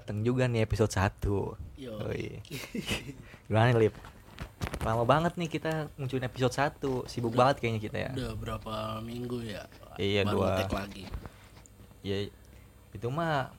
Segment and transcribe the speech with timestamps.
[0.00, 1.28] Datang juga nih episode 1
[1.76, 1.92] Yo.
[3.44, 3.92] Gimana Lip?
[4.80, 9.44] Lama banget nih kita munculin episode 1 Sibuk banget kayaknya kita ya Udah berapa minggu
[9.44, 9.68] ya?
[9.94, 10.64] Iya, Baru dua.
[10.64, 11.04] lagi.
[12.00, 12.32] Ya
[12.90, 13.52] itu mah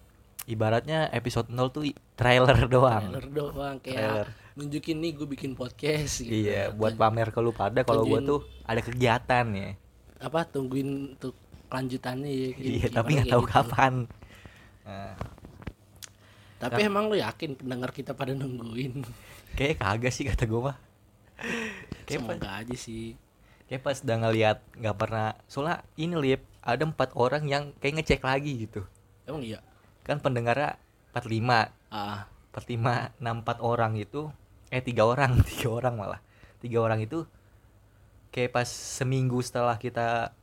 [0.43, 1.85] ibaratnya episode 0 tuh
[2.17, 4.27] trailer doang Trailer doang kayak Trailer.
[4.58, 6.34] nunjukin nih gue bikin podcast gitu.
[6.49, 9.70] Iya, buat pamer ke lu pada kalau Tunjukin- tuh ada kegiatan ya
[10.17, 12.49] apa tungguin untuk kelanjutannya ya.
[12.58, 13.53] Iya, tapi kayak tahu gitu.
[13.53, 13.94] kapan
[14.81, 15.13] Nah,
[16.61, 19.01] Tapi emang lu yakin pendengar kita pada nungguin?
[19.57, 20.77] Kayak kagak sih kata gua mah.
[22.05, 23.17] Kayak pas, Semoga aja sih.
[23.65, 28.21] kayak pas udah ngeliat nggak pernah Soalnya ini Lip Ada empat orang yang kayak ngecek
[28.21, 28.85] lagi gitu.
[29.25, 29.63] Emang iya?
[30.05, 30.77] Kan pendengarnya
[31.15, 34.29] 45 Ah, 45 64 orang itu
[34.70, 36.21] eh tiga orang tiga orang malah.
[36.62, 37.25] Tiga orang itu
[38.29, 40.35] kayak pas seminggu setelah kita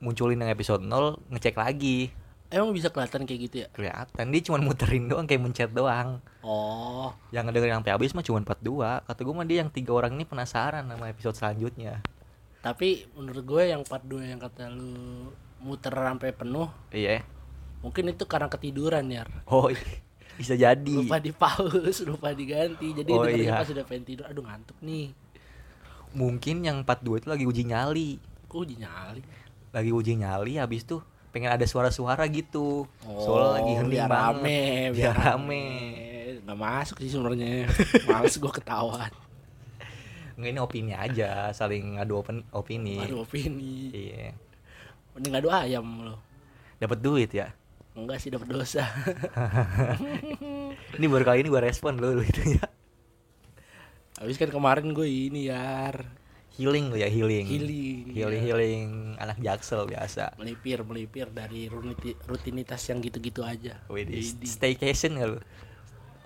[0.00, 2.10] munculin yang episode 0 ngecek lagi
[2.48, 3.68] emang bisa kelihatan kayak gitu ya?
[3.70, 8.38] kelihatan dia cuma muterin doang kayak mencet doang Oh, yang ngedengerin sampai habis mah cuma
[8.40, 8.62] 42
[9.02, 11.98] kata gue mah dia yang tiga orang ini penasaran sama episode selanjutnya
[12.58, 17.22] tapi menurut gue yang part 2 yang kata lu muter sampai penuh, iya
[17.78, 19.22] mungkin itu karena ketiduran ya.
[19.46, 19.70] oh
[20.36, 22.92] bisa jadi Lupa di pause, lupa diganti.
[22.92, 23.56] Jadi Oh, iya.
[23.56, 25.16] pas udah pengen tidur, aduh ngantuk nih.
[26.12, 28.10] mungkin yang 42 itu lagi uji nyali
[28.46, 29.20] Kok uji nyali?
[29.70, 31.00] lagi uji nyali habis tuh
[31.36, 34.64] pengen ada suara-suara gitu soalnya lagi hening biar banget rame,
[34.96, 35.64] biar rame
[36.46, 37.66] Nggak masuk sih sebenarnya.
[38.06, 39.10] Males gue ketahuan.
[40.38, 43.02] Nggak ini opini aja, saling ngadu open opini.
[43.02, 43.90] Aduh opini.
[43.90, 44.30] Iya.
[45.18, 46.22] Mending ngadu ayam lo.
[46.78, 47.50] Dapat duit ya.
[47.98, 48.86] Enggak sih dapat dosa.
[51.00, 52.68] Ini baru kali ini gua respon lu itu ya.
[54.20, 56.04] Habis kan kemarin gue ini yar
[56.56, 57.44] Healing ya, healing.
[57.44, 58.16] healing.
[58.16, 58.56] Healing, ya.
[58.56, 58.88] healing
[59.20, 60.32] anak jaksel biasa.
[60.40, 61.68] Melipir, melipir dari
[62.24, 63.76] rutinitas yang gitu-gitu aja.
[63.92, 64.08] Wih,
[64.40, 65.38] staycation nggak lu?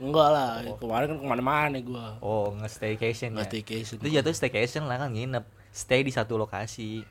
[0.01, 2.07] Enggak lah, kemarin kan ke mana-mana gue.
[2.25, 3.43] Oh, nge-staycation ya.
[3.43, 3.97] Nggak staycation.
[3.99, 5.45] Itu jatuh staycation lah kan nginep.
[5.75, 7.03] Stay di satu lokasi.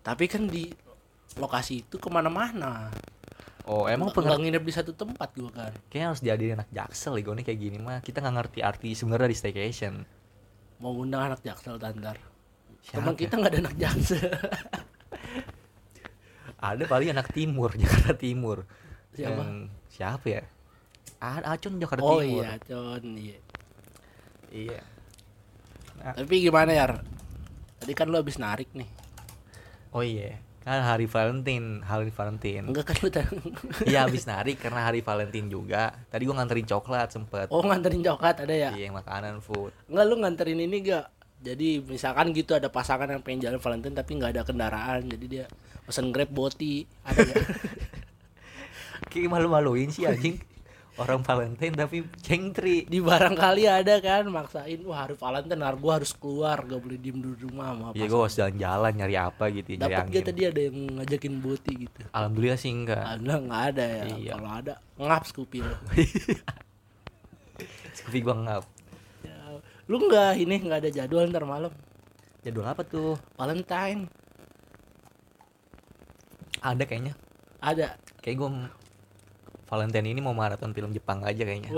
[0.00, 0.72] Tapi kan di
[1.36, 2.90] lokasi itu ke mana-mana.
[3.68, 5.74] Oh, emang pengen nginep di satu tempat gue kan.
[5.90, 8.00] kayaknya harus jadi anak jaksel nih nih kayak gini mah.
[8.00, 9.94] Kita nggak ngerti arti sebenarnya di staycation.
[10.78, 12.16] Mau undang anak jaksel tantar.
[12.84, 13.20] Siapa Teman ya?
[13.24, 14.28] kita nggak ada anak jaksel.
[16.56, 18.64] Ada paling anak timur, Jakarta Timur.
[19.12, 19.44] Siapa?
[19.44, 19.52] Yang,
[19.92, 20.42] siapa ya?
[21.20, 22.44] Ah, Acun Jakarta oh Timur.
[22.44, 23.04] iya, con.
[23.12, 23.38] Iya.
[24.48, 24.80] Iya.
[26.00, 26.86] Nah, Tapi gimana ya?
[27.76, 28.88] Tadi kan lo habis narik nih.
[29.92, 30.40] oh iya.
[30.66, 32.66] Kan hari Valentine, hari Valentine.
[32.66, 33.38] Enggak kan tadi-
[33.94, 35.94] Iya habis narik karena hari Valentine juga.
[36.10, 37.46] Tadi gua nganterin coklat sempet.
[37.54, 38.74] Oh nganterin coklat ada ya?
[38.74, 39.70] Iya makanan food.
[39.86, 41.06] Enggak lu nganterin ini gak?
[41.38, 45.44] Jadi misalkan gitu ada pasangan yang pengen jalan Valentine tapi nggak ada kendaraan jadi dia
[45.86, 47.46] pesen Grab boti ada gak?
[49.14, 50.42] Kayak malu-maluin sih anjing.
[50.96, 52.82] Orang Valentine tapi cengtri.
[52.82, 56.96] di barang kali ada kan maksain wah hari Valentine har gua harus keluar gak boleh
[56.96, 60.60] diem di rumah sama Iya gua harus jalan-jalan nyari apa gitu dapat gak tadi ada
[60.62, 63.02] yang ngajakin boti gitu Alhamdulillah sih enggak.
[63.02, 64.32] ada nggak ada ya Iya.
[64.32, 65.76] kalau ada ngap Scoopy lo
[67.98, 68.64] Tapi gua ngap.
[69.22, 69.36] Ya,
[69.86, 71.72] lu nggak ini nggak ada jadwal ntar malam
[72.40, 73.18] Jadwal apa tuh?
[73.34, 74.08] Valentine
[76.58, 77.12] Ada kayaknya.
[77.58, 78.72] ada Kayak gua m-
[79.66, 81.74] Valentine ini mau maraton film Jepang aja kayaknya.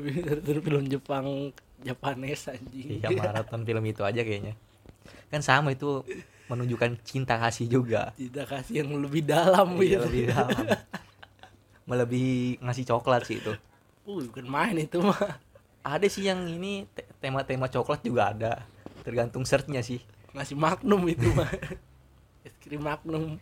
[0.00, 4.56] Biar film Jepang Japanes anjing Iya maraton film itu aja kayaknya.
[5.28, 6.00] Kan sama itu
[6.48, 8.16] menunjukkan cinta kasih juga.
[8.16, 10.64] tidak kasih yang lebih dalam Iya, gitu lebih dalam.
[11.84, 13.52] Melebihi ngasih coklat sih itu.
[14.08, 15.20] uh bukan main itu mah
[15.84, 18.52] Ada sih yang ini te- tema-tema coklat juga ada.
[19.04, 20.00] Tergantung searchnya sih.
[20.32, 21.48] ngasih magnum itu mah
[22.46, 23.36] es krim magnum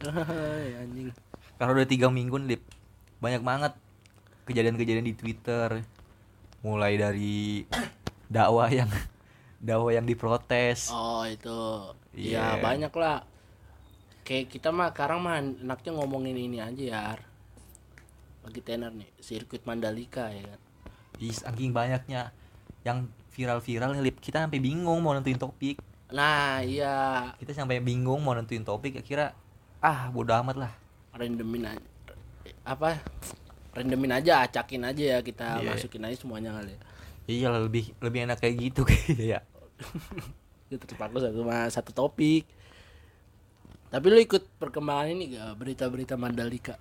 [0.80, 1.08] anjing
[1.56, 2.60] Karena udah tiga minggu nih.
[3.20, 3.72] Banyak banget
[4.44, 5.68] kejadian-kejadian di Twitter.
[6.60, 7.64] Mulai dari
[8.34, 8.88] dakwah yang
[9.62, 10.88] dakwah yang diprotes.
[10.90, 11.60] oh itu
[12.10, 12.58] Iya.
[12.58, 13.22] ya banyak lah
[14.26, 17.02] kayak kita mah sekarang mah enaknya ngomongin ini aja ya
[18.40, 20.60] lagi tenar nih sirkuit Mandalika ya kan
[21.20, 22.32] Ih, saking banyaknya
[22.80, 24.16] yang viral-viral nih, Lip.
[24.18, 25.76] Kita sampai bingung mau nentuin topik.
[26.10, 28.98] nah iya Kita sampai bingung mau nentuin topik.
[29.04, 29.36] Kira
[29.78, 30.72] ah bodo amat lah.
[31.12, 31.89] randomin aja
[32.62, 33.00] apa
[33.70, 35.70] randomin aja acakin aja ya kita Iya.
[35.72, 36.80] masukin aja semuanya kali ya
[37.26, 39.40] Iya lebih lebih enak kayak gitu kayaknya ya.
[40.70, 42.44] kita terpaku satu sama satu topik
[43.86, 46.78] tapi lu ikut perkembangan ini gak berita-berita Mandalika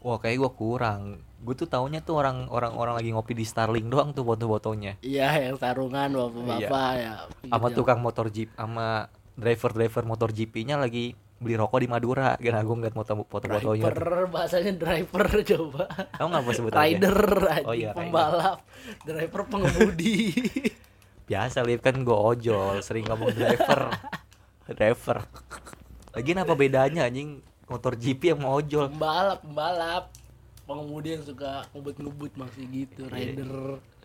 [0.00, 1.02] Wah kayak gua kurang.
[1.38, 4.96] Gue tuh taunya tuh orang orang orang lagi ngopi di Starling doang tuh foto-fotonya.
[5.00, 7.14] iya yang tarungan bapak-bapak ya
[7.44, 7.76] Sama Gitu.
[7.76, 12.36] tukang motor jeep sama driver-driver motor GP-nya lagi beli rokok di Madura.
[12.36, 15.84] Karena gue ngeliat foto foto-fotonya driver bahasanya driver coba.
[16.14, 16.80] Kamu nggak mau sebut aja?
[16.82, 17.16] rider
[17.64, 17.96] Oh iya, rider.
[17.96, 18.58] pembalap
[19.02, 20.16] driver pengemudi.
[21.30, 23.90] Biasa lip kan gue ojol sering ngomong driver.
[24.68, 25.18] Driver.
[26.12, 27.40] Lagi apa bedanya anjing?
[27.66, 28.90] Motor GP yang mau ojol.
[28.90, 30.04] Pembalap pembalap.
[30.62, 33.14] Pengemudi yang suka ngebut-ngebut masih gitu Iya.
[33.34, 33.52] rider.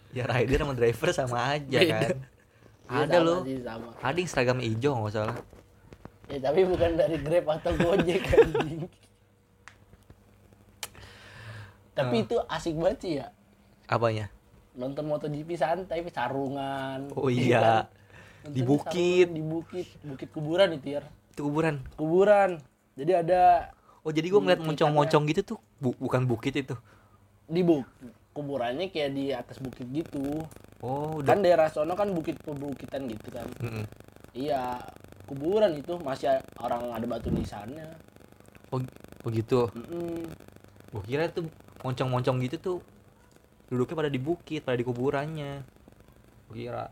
[0.10, 1.94] Ya rider sama driver sama aja Beda.
[2.00, 2.18] kan?
[2.86, 3.42] Iya, ada loh
[3.98, 5.38] ada yang seragam hijau nggak salah
[6.26, 8.90] ya tapi bukan dari Grab atau Gojek anjing.
[11.96, 12.24] Tapi Ah.
[12.24, 13.28] itu asik banget sih ya.
[13.88, 14.28] Apanya?
[14.76, 17.08] Nonton MotoGP santai sarungan.
[17.16, 17.60] Oh ya iya.
[17.62, 17.84] kan?
[18.46, 18.92] Di bukit.
[18.92, 19.88] sarungan, di bukit.
[20.02, 21.02] Bukit kuburan itu ya
[21.36, 21.84] itu kuburan?
[21.96, 22.64] Kuburan.
[22.96, 23.72] Jadi ada
[24.02, 26.76] oh jadi gue ngeliat moncong-moncong gitu tuh bu- bukan bukit itu?
[27.46, 27.84] Di buk
[28.32, 30.44] kuburannya kayak di atas bukit gitu.
[30.80, 31.28] Oh udah.
[31.28, 33.48] kan daerah sono kan bukit perbukitan gitu kan.
[33.60, 33.84] Mm-mm.
[34.32, 34.80] iya
[35.26, 37.90] kuburan itu masih orang ada batu nisannya.
[38.70, 38.82] Oh,
[39.26, 39.70] oh gitu?
[39.74, 40.26] Mm-mm.
[40.96, 41.52] gue kira tuh
[41.84, 42.78] moncong-moncong gitu tuh
[43.68, 45.66] duduknya pada di bukit pada di kuburannya.
[46.48, 46.88] Gue kira.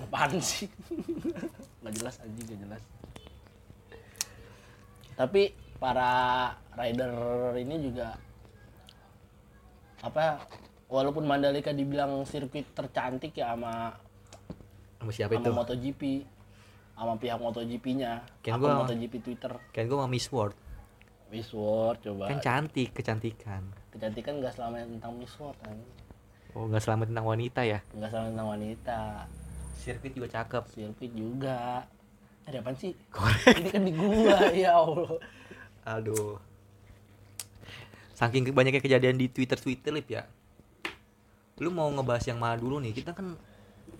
[0.00, 0.70] Apaan sih?
[1.84, 2.82] Nggak jelas anjing nggak jelas.
[5.18, 6.12] Tapi para
[6.76, 7.12] rider
[7.60, 8.16] ini juga
[10.00, 10.40] apa
[10.88, 13.96] walaupun Mandalika dibilang sirkuit tercantik ya sama
[15.00, 15.50] sama siapa sama itu?
[15.52, 16.02] MotoGP
[17.00, 18.12] sama pihak MotoGP-nya.
[18.40, 19.52] Kan gua- MotoGP Twitter.
[19.70, 20.52] kan gue sama Miss World.
[21.28, 22.28] Miss World coba.
[22.28, 23.62] Kan cantik kecantikan.
[23.88, 25.76] Kecantikan nggak selamanya tentang Miss World kan?
[26.52, 27.78] Oh nggak selama tentang wanita ya?
[27.90, 28.98] Nggak selamanya tentang wanita.
[29.74, 30.62] Sirkuit juga cakep.
[30.68, 31.86] Sirkuit juga.
[32.44, 32.92] Ada apaan sih?
[33.08, 33.56] Korek.
[33.56, 35.12] Ini kan di gua ya Allah.
[35.88, 36.36] Aduh.
[38.12, 40.28] Saking banyaknya kejadian di Twitter Twitter lip ya.
[41.56, 42.92] Lu mau ngebahas yang mana dulu nih?
[42.92, 43.36] Kita kan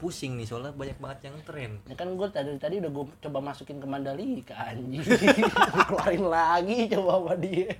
[0.00, 3.38] pusing nih soalnya banyak banget yang tren Ya kan gue tadi tadi udah gue coba
[3.44, 5.04] masukin ke Mandalika anjing.
[5.86, 7.70] Keluarin lagi coba sama dia.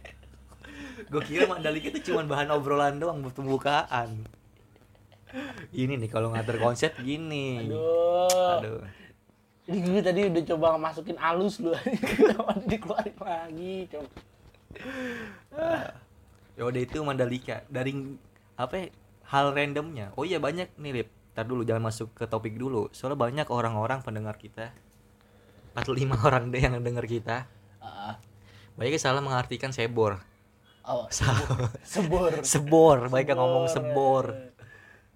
[1.03, 4.29] gue kira Mandalika itu cuma bahan obrolan doang buat pembukaan
[5.71, 8.59] ini nih kalau ngatur konsep gini Aduh.
[8.59, 8.81] aduh
[9.65, 11.71] Ini gue tadi udah coba masukin alus lu.
[12.11, 14.11] Kenapa dikeluarin lagi coba.
[16.53, 17.95] ya udah itu Mandalika dari
[18.55, 18.87] apa ya,
[19.27, 21.09] hal randomnya oh iya banyak nih lip
[21.41, 22.93] Ntar dulu jangan masuk ke topik dulu.
[22.93, 24.77] Soalnya banyak orang-orang pendengar kita.
[25.73, 27.49] 45 orang deh yang denger kita.
[27.81, 28.21] Ah,
[28.77, 30.21] banyak yang salah mengartikan sebor.
[30.85, 31.09] Oh,
[31.81, 32.45] sebor.
[32.45, 33.09] sebor.
[33.09, 34.53] Banyak yang ngomong sebor.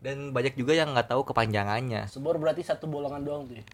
[0.00, 2.08] dan banyak juga yang nggak tahu kepanjangannya.
[2.08, 3.60] Sebor berarti satu bolongan doang tuh.
[3.60, 3.64] ya?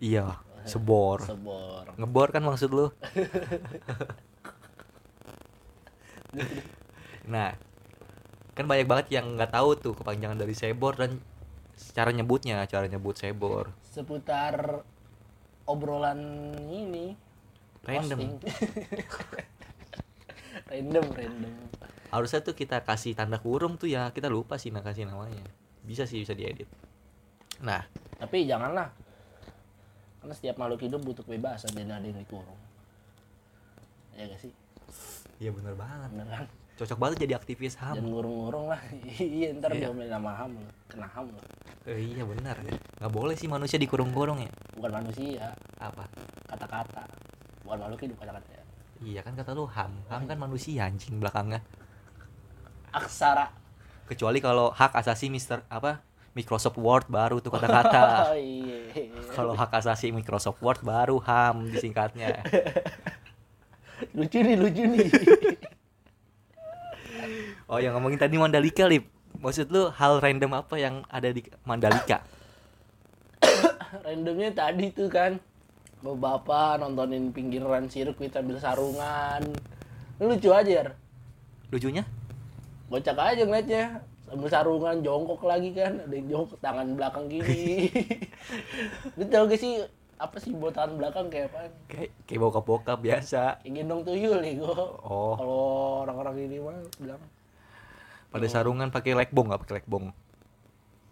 [0.00, 0.26] iya
[0.64, 1.28] sebor.
[1.28, 2.00] Sebor.
[2.00, 2.88] ngebor kan maksud lu?
[7.28, 7.52] Nah
[8.56, 11.20] kan banyak banget yang nggak tahu tuh kepanjangan dari sebor dan
[11.88, 14.82] cara nyebutnya cara nyebut sebor Seputar
[15.64, 16.20] obrolan
[16.64, 17.14] ini
[17.82, 18.18] random
[20.68, 21.52] random random.
[22.08, 25.44] harusnya tuh kita kasih tanda kurung tuh ya kita lupa sih nah kasih namanya
[25.82, 26.68] bisa sih bisa diedit
[27.58, 27.84] nah
[28.18, 28.90] Tapi janganlah.
[30.18, 32.58] Karena setiap makhluk hidup butuh kebebasan dan ada yang dikurung.
[34.12, 34.50] Ya gak sih?
[35.38, 36.46] iya bener banget Bener kan?
[36.74, 38.82] cocok banget jadi aktivis ham Jangan ngurung-ngurung lah.
[39.22, 39.86] iya ntar Iya.
[39.86, 40.50] diomelin sama ham.
[40.86, 41.30] Kena ham.
[41.84, 42.58] Eh, iya benar
[42.98, 45.54] nggak boleh sih manusia dikurung-kurung ya Bukan manusia.
[45.76, 46.04] apa
[46.44, 47.04] Kata-kata.
[47.62, 48.48] Bukan makhluk hidup kata-kata.
[48.50, 48.62] ya.
[48.98, 51.62] iya kan kata lu ham ham kan manusia anjing belakangnya
[52.90, 53.52] Aksara.
[54.04, 56.00] kecuali kalau hak asasi Mister apa
[56.32, 58.84] Microsoft Word baru tuh kata-kata Oh iya.
[59.30, 62.42] kalau hak asasi Microsoft Word baru ham disingkatnya
[64.12, 65.08] lucu nih, lucu nih.
[67.66, 69.06] oh yang ngomongin tadi Mandalika lip
[69.38, 72.22] maksud lu hal random apa yang ada di Mandalika?
[74.04, 75.38] Randomnya tadi tuh kan.
[75.98, 79.42] Bapak nontonin pinggiran sirkuit sambil sarungan.
[80.22, 80.84] Lucu aja ya.
[81.68, 82.06] lucunya?
[82.86, 84.02] Bocak aja ngeliatnya.
[84.30, 85.98] Sambil sarungan jongkok lagi kan.
[86.06, 87.90] Ada yang jongkok tangan belakang gini
[89.18, 89.82] lu tau gak sih
[90.18, 93.62] apa sih buat tangan belakang kayak apa kayak kayak bokap-bokap biasa.
[93.62, 94.98] Kayak gendong tuyul nih gua.
[95.02, 95.34] Oh.
[95.38, 95.62] Kalau
[96.06, 97.22] orang-orang ini mah bilang
[98.28, 100.12] pada sarungan pakai legbong nggak pakai legbong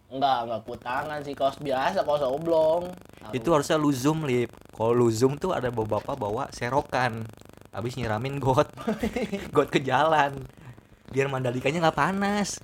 [0.07, 2.95] enggak enggak kuat tangan sih kaos biasa kaos oblong.
[3.35, 4.55] Itu harusnya lu zoom lip.
[4.71, 7.27] Kalau lu zoom tuh ada bapak bawa serokan.
[7.75, 8.71] Habis nyiramin got.
[9.55, 10.47] Got ke jalan.
[11.11, 12.63] Biar mandalikanya nggak panas.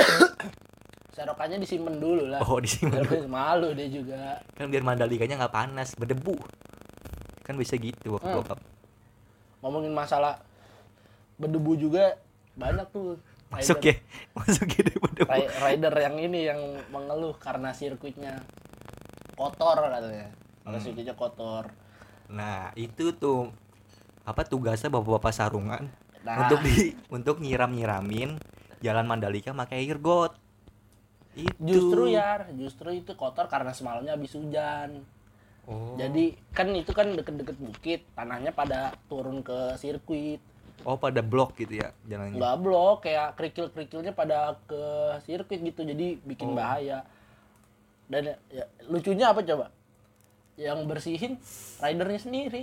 [1.19, 2.41] Serokannya disimpan dulu lah.
[2.47, 4.39] Oh disimpan Biar malu dia juga.
[4.55, 6.39] Kan biar mandalikanya nggak panas berdebu.
[7.43, 8.39] Kan bisa gitu waktu Hmm.
[8.39, 8.59] bokap.
[9.67, 10.39] Ngomongin masalah
[11.43, 12.17] berdebu juga
[12.55, 13.19] banyak tuh
[13.53, 13.97] masuk rider, ya
[14.33, 14.85] masuk ya
[15.37, 18.41] ri- rider yang ini yang mengeluh karena sirkuitnya
[19.37, 20.29] kotor katanya
[20.65, 20.85] karena Hmm.
[20.85, 21.69] sirkuitnya kotor
[22.33, 23.53] nah itu tuh
[24.25, 25.91] apa tugasnya bapak-bapak sarungan
[26.23, 28.39] Nah, untuk di untuk nyiram-nyiramin
[28.79, 30.39] jalan Mandalika pakai air got.
[31.35, 31.51] Itu.
[31.59, 35.03] justru ya, justru itu kotor karena semalamnya habis hujan.
[35.67, 35.99] Oh.
[35.99, 40.39] Jadi kan itu kan deket-deket bukit, tanahnya pada turun ke sirkuit.
[40.85, 42.37] Oh pada blok gitu ya jalannya.
[42.37, 44.83] Nggak blok, kayak kerikil-kerikilnya pada ke
[45.21, 46.55] sirkuit gitu, jadi bikin Oh.
[46.55, 47.07] bahaya.
[48.05, 49.71] Dan ya, lucunya apa coba?
[50.55, 51.33] Yang bersihin
[51.79, 52.63] ridernya sendiri.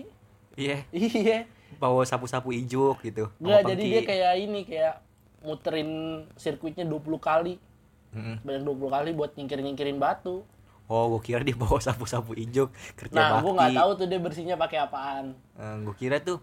[0.53, 1.47] Iya, Iya.
[1.75, 3.29] bawa sapu-sapu ijuk gitu.
[3.37, 4.95] Nggak, sama jadi dia kayak ini kayak
[5.39, 5.89] muterin
[6.35, 7.55] sirkuitnya 20 kali.
[8.09, 8.41] Mm-mm.
[8.41, 10.41] Banyak 20 kali buat nyingkirin-nyingkirin batu.
[10.85, 13.43] Oh, gue kira dia bawa sapu-sapu ijuk kerja Nah, bakti.
[13.43, 15.25] gua nggak tahu tuh dia bersihnya pakai apaan.
[15.85, 16.41] gue kira tuh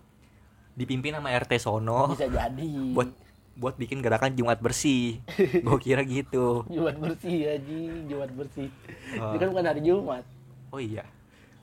[0.76, 2.68] dipimpin sama RT sono Bisa jadi.
[2.68, 3.08] Oh, buat
[3.56, 5.24] buat bikin gerakan Jumat bersih.
[5.64, 6.68] gue kira gitu.
[6.68, 8.68] Jumat bersih aja, Jumat bersih.
[9.16, 9.32] Oh.
[9.32, 10.24] Itu kan bukan hari Jumat.
[10.68, 11.08] Oh iya.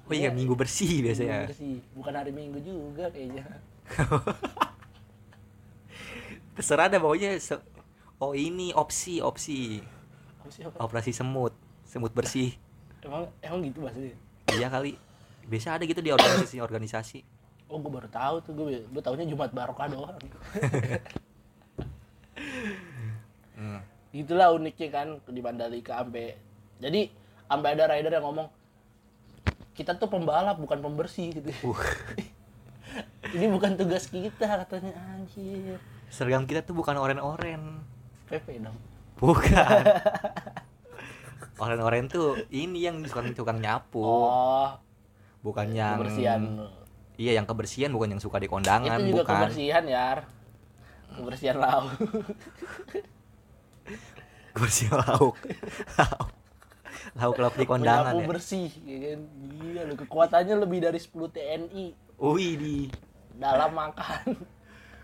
[0.04, 0.36] Oh iya, Iya.
[0.36, 1.46] Minggu bersih biasanya.
[1.46, 1.76] Jumat bersih.
[1.94, 3.46] Bukan hari Minggu juga kayaknya.
[6.54, 7.38] Terserah dah pokoknya
[8.18, 9.82] Oh ini opsi opsi
[10.40, 10.78] Apa sih, apa?
[10.80, 11.52] operasi semut
[11.84, 12.56] semut bersih
[13.04, 14.16] Emang emang gitu maksudnya?
[14.54, 14.96] iya kali
[15.44, 17.20] biasa ada gitu di organisasi organisasi
[17.74, 18.54] Oh, gue baru tahu tuh.
[18.54, 20.14] Gue gue taunya Jumat Barokah doang.
[23.58, 23.82] Hmm.
[24.14, 26.38] Itulah uniknya kan di Mandalika sampai
[26.78, 27.10] jadi
[27.50, 28.48] sampai ada rider yang ngomong
[29.74, 31.50] kita tuh pembalap bukan pembersih gitu.
[31.66, 31.82] Uh.
[33.34, 35.82] Ini bukan tugas kita katanya anjir.
[36.14, 37.82] seragam kita tuh bukan oren-oren
[38.30, 38.78] PP dong.
[39.18, 39.82] bukan
[41.64, 44.78] oren-oren tuh ini yang tukang tukang nyapu Oh,
[45.42, 46.70] bukan yang kebersihan.
[47.18, 49.36] Iya yang kebersihan bukan yang suka di kondangan Itu juga bukan.
[49.46, 50.08] kebersihan ya.
[51.14, 51.94] Kebersihan laut.
[54.54, 55.36] kebersihan lauk.
[55.98, 56.30] Lauk.
[57.14, 58.30] Lauk lauk di kondangan Menyapu ya.
[58.34, 59.20] bersih, ya kan?
[59.60, 61.86] Gila lu kekuatannya lebih dari 10 TNI
[62.18, 62.78] Wih di.
[63.34, 64.38] Dalam makan.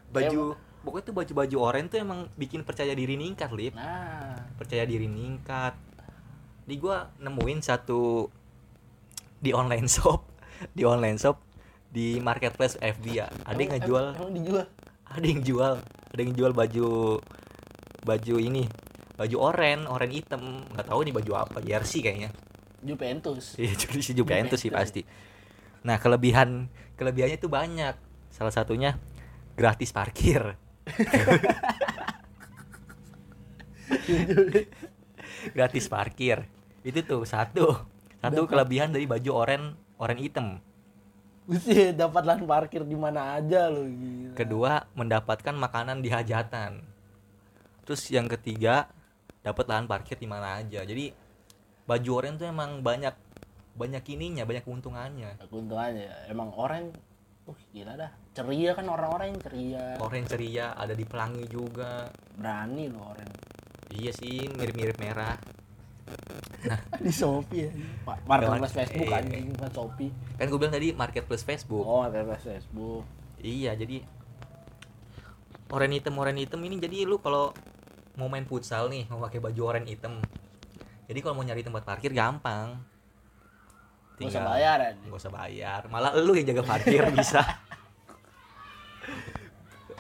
[0.10, 3.78] baju pokoknya tuh baju-baju oren tuh emang bikin percaya diri ningkat lip.
[3.78, 5.78] Nah, percaya diri meningkat
[6.66, 8.26] di gua nemuin satu
[9.38, 10.26] di online shop.
[10.74, 11.38] Di online shop
[11.90, 14.06] di marketplace FB ya ada yang ngejual.
[14.16, 14.66] Emang dijual.
[15.10, 15.74] ada yang jual.
[16.14, 17.18] Ada yang jual baju
[18.06, 18.70] baju ini
[19.18, 20.64] baju oren oren hitam.
[20.70, 22.30] Nggak tahu nih baju apa jersey kayaknya.
[22.86, 23.54] Juventus.
[23.62, 25.02] iya jersey Juventus sih pasti.
[25.82, 27.98] Nah kelebihan kelebihannya tuh banyak.
[28.30, 28.96] Salah satunya
[29.58, 30.56] gratis parkir.
[35.54, 36.50] Gratis parkir.
[36.82, 37.74] Itu tuh satu.
[38.20, 40.60] Satu kelebihan dari baju oren oren hitam
[41.50, 44.38] Buset, dapat lahan parkir di mana aja lo gila.
[44.38, 46.86] kedua mendapatkan makanan di hajatan
[47.82, 48.86] terus yang ketiga
[49.42, 51.10] dapat lahan parkir di mana aja jadi
[51.90, 53.18] baju oren tuh emang banyak
[53.74, 56.94] banyak ininya banyak keuntungannya Keuntungannya ya, emang orang
[57.50, 58.14] uh gila dah.
[58.30, 59.86] Ceria kan orang-orang yang ceria.
[59.98, 62.06] oren ceria ada di pelangi juga
[62.38, 63.26] Berani lo orang.
[63.90, 65.34] iya sih mirip-mirip merah
[67.00, 67.72] di Shopee ya.
[68.04, 69.16] Ma- Marketplace Facebook eh.
[69.16, 70.12] anjing bukan Shopee.
[70.36, 73.04] kan gue bilang tadi marketplace Facebook Oh, marketplace Facebook.
[73.38, 74.04] iya jadi
[75.70, 77.54] oren hitam oren hitam ini jadi lu kalau
[78.16, 80.20] mau main futsal nih mau pakai baju oren hitam
[81.06, 82.76] jadi kalau mau nyari tempat parkir gampang
[84.18, 84.92] Gak usah bayar ya.
[85.00, 87.40] nggak usah bayar malah lu yang jaga parkir bisa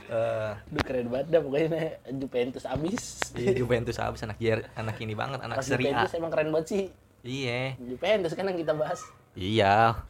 [0.09, 1.69] Eh, Duh keren banget dah pokoknya
[2.17, 3.03] Juventus abis.
[3.37, 6.49] iya Juventus habis anak Jer anak ini banget anak Pas Serie A Juventus emang keren
[6.49, 6.83] banget sih.
[7.21, 8.99] iya Juventus kan yang kita bahas.
[9.37, 10.01] iya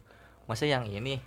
[0.48, 1.20] masa yang ini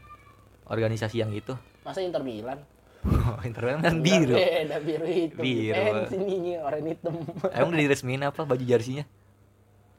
[0.65, 1.53] organisasi yang itu
[1.85, 2.57] Masa Inter Milan?
[3.45, 5.37] internet kan biru Beda biru itu.
[5.37, 5.75] Biru.
[5.77, 7.13] Juventus ini orang hitam.
[7.53, 9.05] emang udah diresmiin apa baju jersinya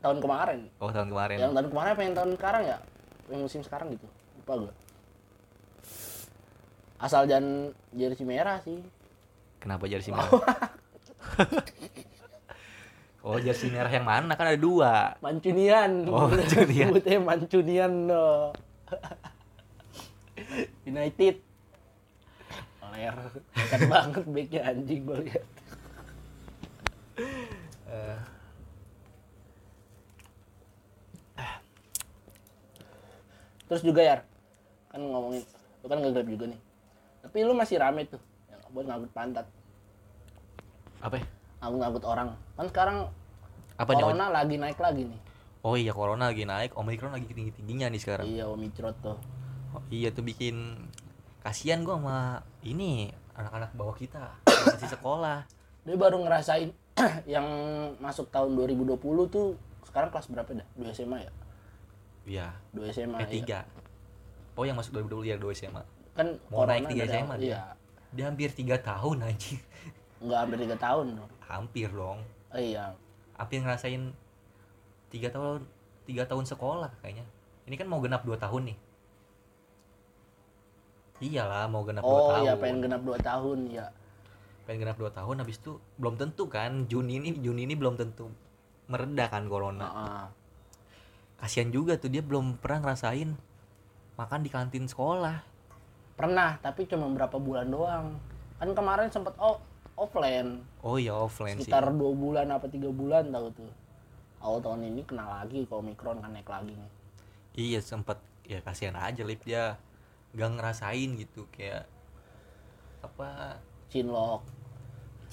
[0.00, 0.60] tahun kemarin.
[0.76, 2.76] oh tahun kemarin Yang tahun kemarin apa yang tahun sekarang ya?
[3.30, 4.04] Yang musim sekarang gitu.
[4.36, 4.72] Lupa gue.
[6.98, 8.78] Asal jangan jersey merah sih.
[9.58, 10.30] Kenapa jersey merah?
[13.26, 14.38] oh jersey merah yang mana?
[14.38, 15.18] Kan ada dua.
[15.18, 16.06] Mancunian.
[16.08, 16.88] Oh, Mancunian.
[16.92, 18.52] Sebutnya Mancunian no.
[20.86, 21.36] United.
[22.94, 23.18] Ler.
[23.58, 25.46] Dekat banget backnya anjing gue lihat.
[27.90, 28.18] Eh,
[33.64, 34.16] Terus juga ya,
[34.92, 35.42] kan ngomongin,
[35.82, 36.60] lu kan nge-grab juga nih.
[37.24, 39.46] Tapi lu masih rame tuh, yang buat ngangkut pantat,
[41.00, 41.16] apa?
[41.20, 41.24] ya?
[41.60, 42.28] ngangkut-ngangkut orang.
[42.54, 42.96] Kan sekarang
[43.74, 44.04] Apa nih?
[44.04, 45.20] corona lagi naik lagi nih.
[45.64, 48.28] Oh iya corona lagi naik, omikron lagi tinggi tingginya nih sekarang.
[48.28, 49.16] Iya, Omicron tuh.
[49.72, 50.76] Oh, iya tuh bikin
[51.40, 52.18] kasihan gua sama
[52.60, 55.48] ini anak-anak bawah kita masih sekolah.
[55.88, 56.68] Dia baru ngerasain
[57.34, 57.44] yang
[57.98, 59.00] masuk tahun 2020
[59.32, 59.56] tuh
[59.88, 60.68] sekarang kelas berapa dah?
[60.76, 61.32] 2 SMA ya?
[62.24, 62.46] Iya.
[62.76, 63.32] 2 SMA Eh ya.
[63.32, 63.58] tiga.
[64.54, 65.82] Oh yang masuk 2020 ya dua SMA.
[66.14, 67.46] Kan Mau naik tiga SMA dia.
[67.46, 67.60] iya.
[68.14, 69.58] Dia hampir tiga tahun anjing.
[70.22, 71.06] Nggak hampir tiga tahun
[71.44, 72.18] hampir dong.
[72.54, 72.94] Oh, iya.
[73.34, 74.14] Hampir ngerasain
[75.10, 75.66] tiga tahun
[76.06, 77.26] tiga tahun sekolah kayaknya.
[77.66, 78.78] Ini kan mau genap dua tahun nih.
[81.24, 82.42] Iyalah mau genap dua oh tahun.
[82.44, 83.86] iya pengen genap dua tahun ya
[84.64, 86.88] pengen genap dua tahun habis itu belum tentu kan.
[86.88, 88.28] Juni ini Juni ini belum tentu
[88.88, 89.86] mereda kan corona.
[89.88, 90.24] Heeh.
[91.34, 93.36] kasihan juga tuh dia belum pernah ngerasain
[94.16, 95.44] makan di kantin sekolah
[96.14, 98.18] pernah tapi cuma berapa bulan doang.
[98.58, 99.58] Kan kemarin sempet oh,
[99.98, 100.62] offline.
[100.80, 101.66] Oh iya offline sih.
[101.68, 103.72] Sekitar dua bulan apa tiga bulan tahu tuh.
[104.44, 106.90] Awal tahun ini kena lagi kalau omikron kan naik lagi nih.
[107.54, 109.78] Iya sempet ya kasihan aja lip dia.
[110.34, 111.86] Gak ngerasain gitu kayak
[113.02, 113.58] apa?
[113.86, 114.42] Cinlok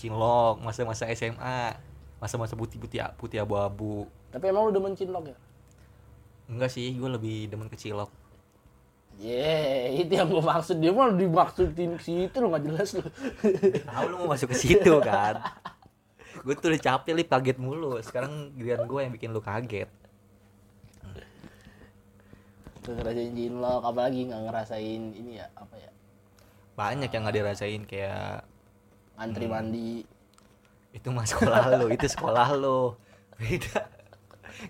[0.01, 1.77] cinlok masa-masa SMA
[2.17, 4.09] masa-masa putih putih putih abu-abu.
[4.33, 5.37] Tapi emang lu demen cinlok ya?
[6.49, 8.09] Enggak sih gue lebih demen ke cilok
[9.21, 10.81] Ye, itu yang gue maksud.
[10.81, 13.05] Dia mah dimaksudin ke situ lu nggak jelas lu.
[13.85, 15.37] tahu lu mau masuk ke situ kan?
[16.41, 18.01] Gue tuh udah capek lip kaget mulu.
[18.01, 19.85] Sekarang giliran gue yang bikin lu kaget.
[22.81, 25.91] Tuh ngerasain cinlok, apalagi nggak ngerasain ini ya apa ya?
[26.73, 28.41] Banyak yang gak dirasain kayak
[29.13, 29.53] antri Hmm.
[29.53, 30.01] mandi.
[30.91, 32.97] itu mah sekolah lo itu sekolah lo
[33.37, 33.85] beda.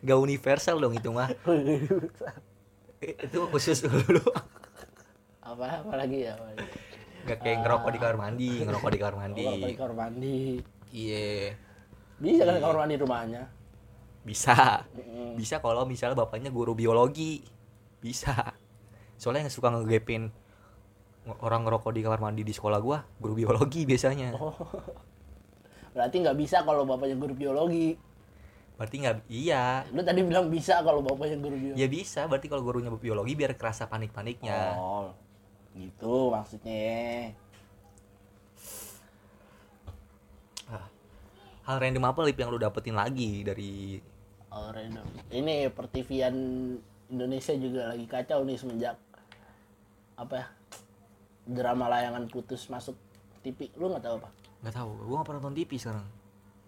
[0.04, 1.32] Gak universal dong itu mah
[3.02, 4.22] itu khusus dulu
[5.42, 6.38] apa apa lagi ya?
[6.38, 6.66] Apa lagi?
[7.22, 10.38] gak kayak ngerokok di kamar mandi ngerokok di kamar mandi Kalau di kamar mandi.
[10.90, 11.54] iya
[12.22, 13.44] Bisa kan kamar mandi rumahnya.
[14.22, 15.34] bisa Mm-mm.
[15.34, 17.42] bisa kalau misalnya bapaknya guru biologi
[17.98, 18.54] bisa
[19.18, 20.30] soalnya yang suka ngegepin
[21.42, 24.54] orang ngerokok di kamar mandi di sekolah gua guru biologi biasanya Oh.
[25.94, 28.00] Berarti nggak bisa kalau bapaknya guru biologi.
[28.82, 31.78] Berarti nggak iya Lu tadi bilang bisa kalau bapaknya guru biologi.
[31.78, 35.14] ya bisa berarti kalau gurunya biologi biar kerasa panik-paniknya Oh,
[35.72, 37.30] gitu maksudnya.
[40.66, 40.88] Ah,
[41.66, 44.02] hal random apa lip yang lu dapetin lagi dari
[44.50, 45.06] Oh, random.
[45.30, 46.36] Ini pertivian
[47.08, 48.98] Indonesia juga lagi kacau nih semenjak
[50.18, 50.48] apa ya?
[51.44, 52.98] Drama layangan putus masuk
[53.40, 53.72] TV.
[53.76, 54.30] Lu nggak tahu apa?
[54.60, 56.06] nggak tahu gua nggak pernah nonton TV sekarang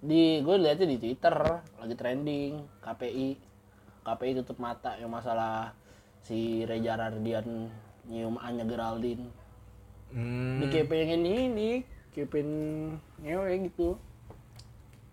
[0.04, 1.32] Di gue lihatnya di Twitter
[1.80, 3.40] lagi trending KPI.
[4.04, 5.72] KPI tutup mata yang masalah
[6.20, 7.72] si Reza Rardian
[8.12, 9.32] nyium Anya Geraldine.
[10.12, 10.60] hmm.
[10.60, 12.48] Di pengen ini, kepin
[13.24, 13.96] ngewe gitu.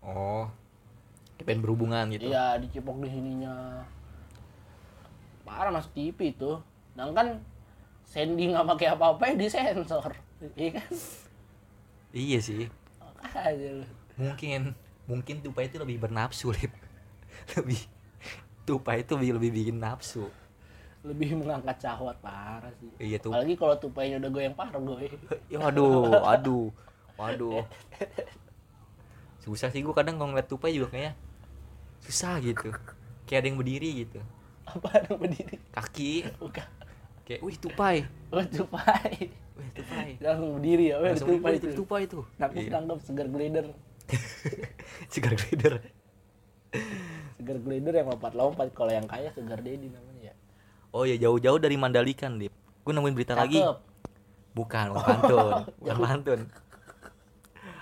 [0.03, 0.50] oh
[1.40, 3.87] pengen berhubungan gitu Iya, dicipok di sininya.
[5.46, 6.59] Parah masuk TV itu.
[6.98, 7.38] Dan kan
[8.05, 10.12] Sandy nggak pakai apa-apa ya disensor.
[10.59, 10.90] Iya kan?
[12.11, 12.66] iya sih
[13.22, 14.00] Aja lu.
[14.20, 14.61] Mungkin
[15.11, 16.72] mungkin tupai itu lebih bernafsu lip
[17.56, 17.80] lebih
[18.68, 20.26] tupai itu lebih lebih bikin nafsu
[21.00, 22.92] Lebih mengangkat syahwat parah sih.
[23.00, 25.09] iya tuh Apalagi kalau tupainya udah goyang pargoy.
[25.52, 26.68] ya waduh aduh
[27.16, 27.64] waduh
[29.44, 31.12] susah sih gua kadang kalau ngeliat tupai juga kayaknya
[32.04, 32.68] susah gitu
[33.28, 34.20] kayak ada yang berdiri gitu
[34.68, 35.56] Apa yang berdiri?
[35.72, 36.66] kaki Bukan.
[37.26, 37.96] kayak wih tupai
[38.30, 39.12] Oh, tupai.
[39.59, 41.66] wih tupai Langsung berdiri ya, langsung tupai wih, itu.
[41.70, 42.70] itu tupai tuh Nangkep Iya.
[42.74, 43.66] nangkep segar glider.
[45.12, 45.81] segar glider
[47.35, 48.70] Segar glider yang lompat-lompat.
[48.77, 50.35] Kalau yang kaya segar dedi namanya ya.
[50.90, 53.79] oh ya jauh-jauh dari Mandalika Dip gue nemuin berita lagi Cakep.
[54.57, 56.40] bukan bukan pantun bukan pantun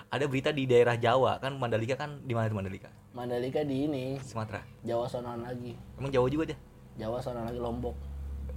[0.09, 4.21] ada berita di daerah Jawa kan Mandalika kan di mana tuh Mandalika Mandalika di ini,
[4.21, 5.73] Sumatera Jawa sonoan lagi.
[5.97, 6.59] emang Jawa juga dia
[6.99, 7.97] Jawa sonoan lagi Lombok.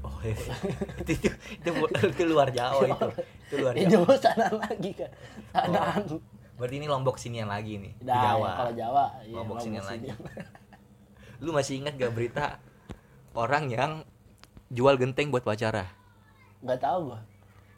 [0.03, 0.35] oh iya.
[1.05, 1.29] itu, itu,
[1.71, 3.07] itu, itu luar Jawa itu
[3.47, 5.11] itu luar Ya Jawa Jawa sana lagi kan.
[5.55, 6.03] Sanaan.
[6.61, 9.81] Berarti ini Lombok sinian lagi nih di Nah, ya, Jawa kalau Jawa, iya, Lombok sinian
[9.81, 10.07] lagi.
[11.43, 12.61] lu masih ingat gak berita
[13.33, 13.91] orang yang
[14.69, 15.89] jual genteng buat pacara
[16.61, 17.19] Nggak tahu gua.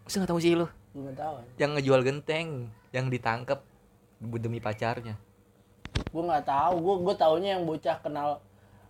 [0.04, 1.36] masa nggak tahu sih lu Gua nggak tahu.
[1.56, 2.48] yang ngejual genteng
[2.92, 3.64] yang ditangkap
[4.20, 5.16] demi pacarnya
[6.12, 6.74] Gua nggak tahu.
[6.78, 8.44] Gua gua taunya yang bocah kenal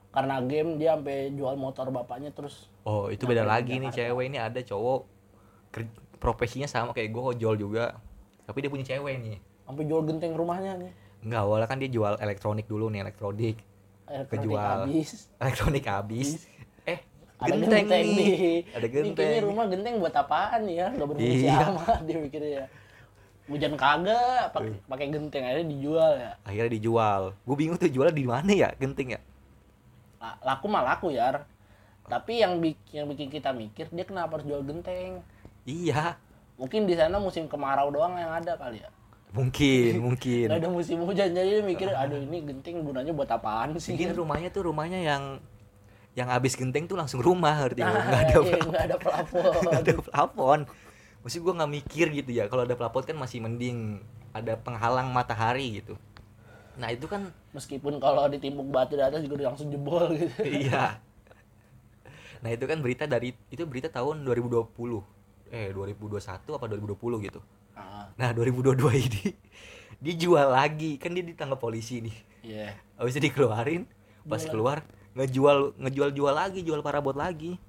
[0.10, 4.10] karena game dia sampai jual motor bapaknya terus Oh itu beda lagi nih Jakarta.
[4.10, 5.02] cewek ini ada cowok
[6.18, 7.98] profesinya sama kayak gue ojol juga
[8.46, 9.38] tapi dia punya cewek nih
[9.74, 10.92] sampai jual genteng rumahnya nih.
[11.24, 13.58] Enggak awalnya kan dia jual elektronik dulu nih elektronik
[14.04, 14.80] Elektronik Kejual.
[14.86, 15.10] habis.
[15.42, 16.30] elektronik habis
[16.84, 17.00] eh
[17.40, 18.58] Ada genteng, genteng, nih nih.
[18.72, 20.88] ada Ini genteng rumah genteng buat apaan ya?
[20.92, 21.58] Gak berfungsi Iya.
[21.68, 22.66] amat dia mikirnya ya.
[23.44, 26.32] Hujan kagak, pakai pakai genteng aja dijual ya.
[26.44, 29.22] akhirnya dijual gue bingung tuh jualnya di mana ya genteng ya
[30.24, 31.44] La- Laku mah laku ya.
[32.04, 35.20] Tapi yang bikin yang bikin kita mikir dia kenapa harus jual genteng?
[35.64, 36.16] iya
[36.56, 38.92] Mungkin di sana musim kemarau doang yang ada kali ya.
[39.34, 40.48] Mungkin mungkin.
[40.48, 43.98] Gak ada musim hujan jadi dia mikir aduh ini genting gunanya buat apaan sih?
[43.98, 45.42] mungkin rumahnya tuh rumahnya yang
[46.14, 47.90] yang habis genteng tuh langsung rumah ngerti lu?
[47.90, 49.54] Nah, nggak ada iya, ada plafon.
[49.66, 50.60] nggak ada plafon.
[51.26, 55.82] Maksud gue nggak mikir gitu ya kalau ada pelapot kan masih mending ada penghalang matahari
[55.82, 55.98] gitu.
[56.78, 60.46] Nah itu kan meskipun kalau ditimbuk batu di atas juga langsung jebol gitu.
[60.70, 61.02] Iya.
[62.46, 64.70] Nah itu kan berita dari itu berita tahun 2020
[65.54, 67.42] eh 2021 apa 2020 gitu
[67.78, 68.10] ah.
[68.16, 68.78] Nah 2022
[69.10, 69.24] ini
[70.06, 70.98] dijual lagi.
[71.02, 72.18] Kan dia ditangkap polisi nih.
[72.44, 72.68] Iya.
[73.02, 73.88] Itu dikeluarin.
[74.24, 74.52] Pas Jual.
[74.52, 74.78] keluar
[75.14, 77.60] ngejual ngejual jual lagi jual parabot lagi.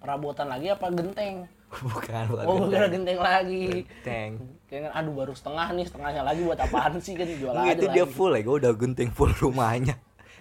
[0.00, 1.46] Perabotan lagi apa genteng?
[1.70, 2.92] Bukan bukan oh bukan genteng.
[2.98, 3.66] genteng lagi.
[3.86, 4.30] Genteng.
[4.70, 7.14] kayak aduh baru setengah nih setengahnya lagi buat apaan sih?
[7.14, 8.14] Kan jual aja itu dia lagi.
[8.14, 8.42] full ya.
[8.42, 9.94] Gue udah genteng full rumahnya.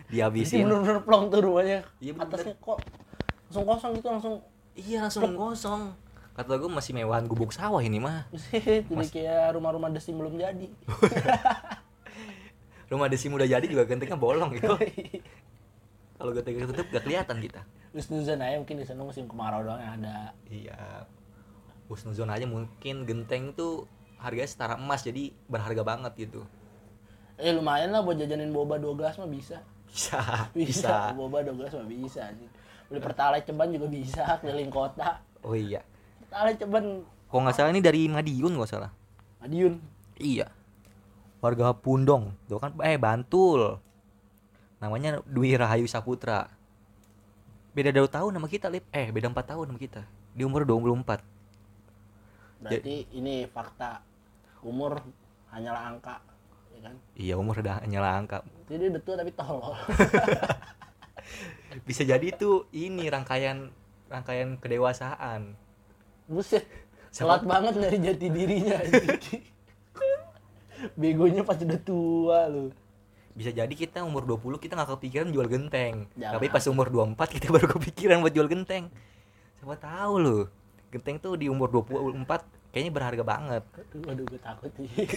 [0.10, 1.80] Jadi dihabisin bener-bener plong tuh rumahnya.
[2.02, 2.26] Iya, bener.
[2.34, 2.82] atasnya kok
[3.50, 4.36] langsung kosong gitu langsung
[4.78, 5.82] iya langsung kosong
[6.40, 8.32] kata gue masih mewahan gubuk sawah ini mah.
[8.88, 10.72] Jadi kayak rumah-rumah desim belum jadi.
[12.90, 14.74] Rumah desi udah jadi juga gentengnya bolong gitu.
[16.18, 17.62] Kalau gentengnya tutup gak kelihatan kita.
[17.94, 20.34] Husnuzon aja mungkin di sana musim kemarau doang yang ada.
[20.50, 21.06] Iya.
[21.86, 23.86] Husnuzon aja mungkin genteng tuh
[24.18, 26.50] harganya setara emas jadi berharga banget gitu.
[27.38, 29.62] Eh lumayan lah buat jajanin boba dua gelas mah bisa.
[29.86, 32.50] Bisa bisa, boba dua gelas mah bisa sih
[32.90, 35.22] beli pertalite ceban juga bisa keliling kota.
[35.46, 35.86] Oh iya
[36.30, 38.94] pertalite ceban kok nggak salah ini dari Madiun nggak salah.
[39.42, 39.82] Madiun.
[40.22, 40.54] Iya.
[41.42, 42.38] Warga Pundong.
[42.46, 43.82] Tuh kan eh Bantul.
[44.78, 46.54] Namanya Dwi Rahayu Saputra.
[47.74, 48.86] Beda dua tahun sama kita lip.
[48.94, 50.06] Eh beda empat tahun sama kita.
[50.38, 51.42] Di umur 24
[52.60, 54.04] berarti ini fakta.
[54.62, 55.02] Umur
[55.50, 56.20] hanyalah angka
[56.76, 56.96] ya kan?
[57.16, 58.44] Iya umur udah nyala angka.
[58.70, 59.74] Jadi tua tapi tolol.
[61.88, 63.72] Bisa jadi tuh ini rangkaian
[64.12, 65.56] rangkaian kedewasaan
[66.30, 66.64] buset
[67.10, 68.78] telat banget dari jati dirinya
[70.96, 72.72] begonya pas udah tua lu.
[73.36, 76.08] Bisa jadi kita umur 20 kita nggak kepikiran jual genteng.
[76.16, 76.40] Jangan.
[76.40, 78.88] tapi pas umur 24 kita baru kepikiran buat jual genteng.
[79.60, 80.44] Siapa tahu loh
[80.90, 82.26] genteng tuh di umur 24
[82.72, 83.64] kayaknya berharga banget.
[83.76, 84.92] Aduh, aduh gue takut nih.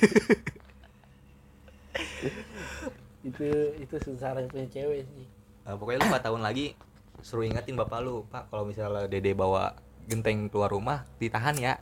[3.22, 3.46] Itu
[3.79, 5.27] itu sengsara punya cewek sih.
[5.62, 6.75] Nah, pokoknya lu 4 tahun lagi
[7.22, 8.27] suruh ingetin bapak lu.
[8.27, 11.75] Pak kalau misalnya dede bawa genteng keluar rumah ditahan ya.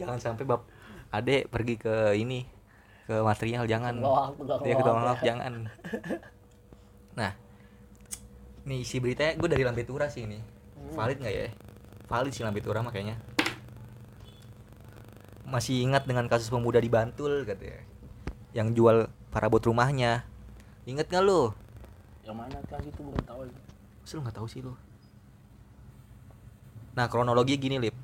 [0.00, 0.66] Jangan sampai bap
[1.12, 2.48] adek pergi ke ini
[3.06, 4.00] ke material jangan.
[4.64, 5.14] Dia ke ya.
[5.20, 5.68] jangan.
[7.18, 7.32] Nah
[8.62, 10.38] nih isi beritanya gue dari Lambetura sih ini.
[10.94, 11.48] Valid nggak ya?
[12.08, 13.18] Valid sih Lambetura mah kayaknya.
[15.44, 17.84] Masih ingat dengan kasus pemuda di Bantul katanya
[18.52, 20.24] yang jual parabot rumahnya.
[20.84, 21.52] Inget nggak lu?
[22.22, 23.42] Yang mana tuh gue nggak tahu.
[24.02, 24.74] Masa lu nggak tahu sih lu.
[26.98, 27.94] Nah kronologi gini lip.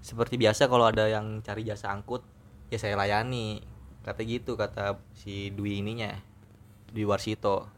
[0.00, 2.24] Seperti biasa kalau ada yang cari jasa angkut
[2.72, 3.60] ya saya layani.
[4.00, 6.16] Kata gitu kata si Dwi ininya
[6.88, 7.68] Dwi Warsito.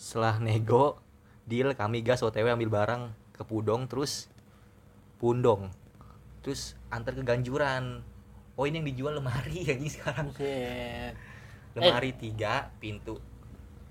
[0.00, 0.96] Setelah nego
[1.44, 3.02] deal kami gas OTW ambil barang
[3.36, 4.32] ke Pudong terus
[5.20, 5.68] Pundong.
[6.40, 8.00] Terus antar ke Ganjuran.
[8.56, 10.32] Oh ini yang dijual lemari anjing sekarang.
[10.32, 11.14] Buset.
[11.76, 13.20] lemari tiga pintu.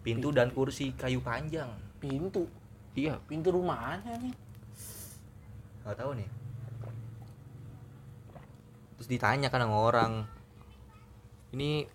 [0.01, 2.49] Pintu dan kursi kayu panjang pintu.
[2.97, 3.21] Iya.
[3.29, 4.33] Pintu rumahnya nih.
[5.85, 6.29] Nggak tahu nih.
[8.97, 10.11] Terus ditanya kan sama orang.
[11.53, 11.85] Ini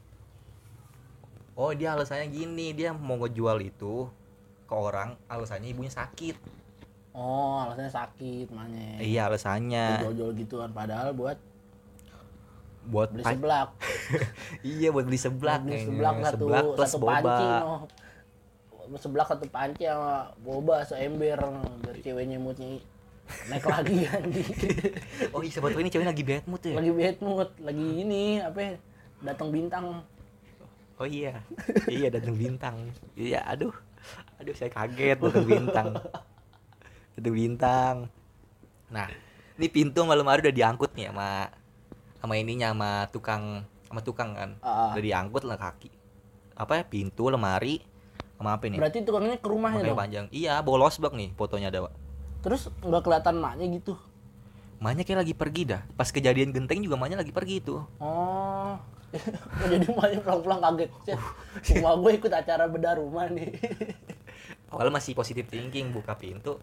[1.56, 4.06] oh dia alasannya gini dia mau ngejual itu
[4.66, 6.38] ke orang alasannya ibunya sakit.
[7.16, 9.02] Oh alasannya sakit makanya.
[9.02, 10.06] Iya alasannya.
[10.06, 11.38] Jual-jual gituan padahal buat
[12.86, 13.68] buat beli seblak.
[14.62, 17.18] Iya buat beli seblak beli seblak satu seblak plus satu boba.
[17.18, 17.76] panci no.
[18.94, 21.42] Seblak satu panci sama boba seember
[21.82, 22.78] biar ceweknya moodnya
[23.50, 24.48] naik lagi anjing.
[25.34, 26.74] Oh iya sebetulnya ini cewek lagi bad mood ya?
[26.78, 28.72] Lagi bad mood lagi ini apa ya,
[29.22, 29.86] datang bintang.
[30.96, 31.42] Oh iya.
[31.90, 32.76] Iya datang bintang.
[33.18, 33.74] Iya aduh.
[34.40, 35.88] Aduh saya kaget datang bintang.
[37.18, 37.96] Datang bintang.
[38.88, 39.08] Nah
[39.58, 41.50] ini pintu sama lemari udah diangkut nih sama
[42.22, 44.50] sama ininya sama tukang sama tukang kan.
[44.62, 44.94] Ah.
[44.94, 45.90] udah diangkut lah kaki.
[46.56, 47.82] Apa ya pintu lemari
[48.36, 49.96] sama apa ini berarti tukangnya ke rumahnya dong?
[49.96, 50.26] panjang.
[50.28, 51.92] Iya bawa losbak nih fotonya ada Pak.
[52.44, 53.96] terus nggak kelihatan maknya gitu?
[54.78, 55.82] Maknya kayak lagi pergi dah.
[55.96, 57.80] Pas kejadian genteng juga maknya lagi pergi tuh.
[57.96, 58.76] Oh.
[59.72, 60.90] Jadi maknya pulang-pulang kaget?
[61.08, 61.18] Cek,
[61.80, 63.56] rumah gue ikut acara bedah rumah nih.
[64.70, 66.60] Awalnya masih positif thinking buka pintu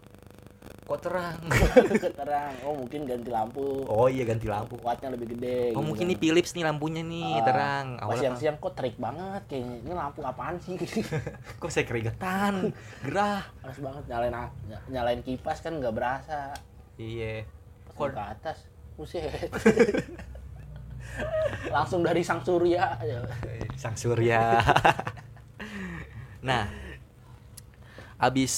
[0.84, 1.40] kok terang.
[2.20, 2.52] Terang.
[2.62, 3.84] Oh mungkin ganti lampu.
[3.84, 4.76] Oh iya ganti lampu.
[4.76, 6.12] Kuatnya lebih gede Oh gitu mungkin kan.
[6.12, 7.86] ini Philips nih lampunya nih Ah, terang.
[7.90, 9.76] pas Awalnya siang-siang kok terik banget kayaknya.
[9.80, 10.76] Ini lampu apaan sih?
[11.60, 13.48] Kok saya keringetan, gerah.
[13.58, 14.02] panas banget.
[14.06, 16.52] Nyalain ny- nyalain kipas kan nggak berasa.
[16.94, 17.48] Iya.
[17.86, 18.58] pas Kok ke atas
[18.94, 19.24] buset.
[21.70, 22.98] Langsung dari sang surya
[23.74, 24.60] sang surya.
[26.40, 26.66] nah,
[28.16, 28.52] abis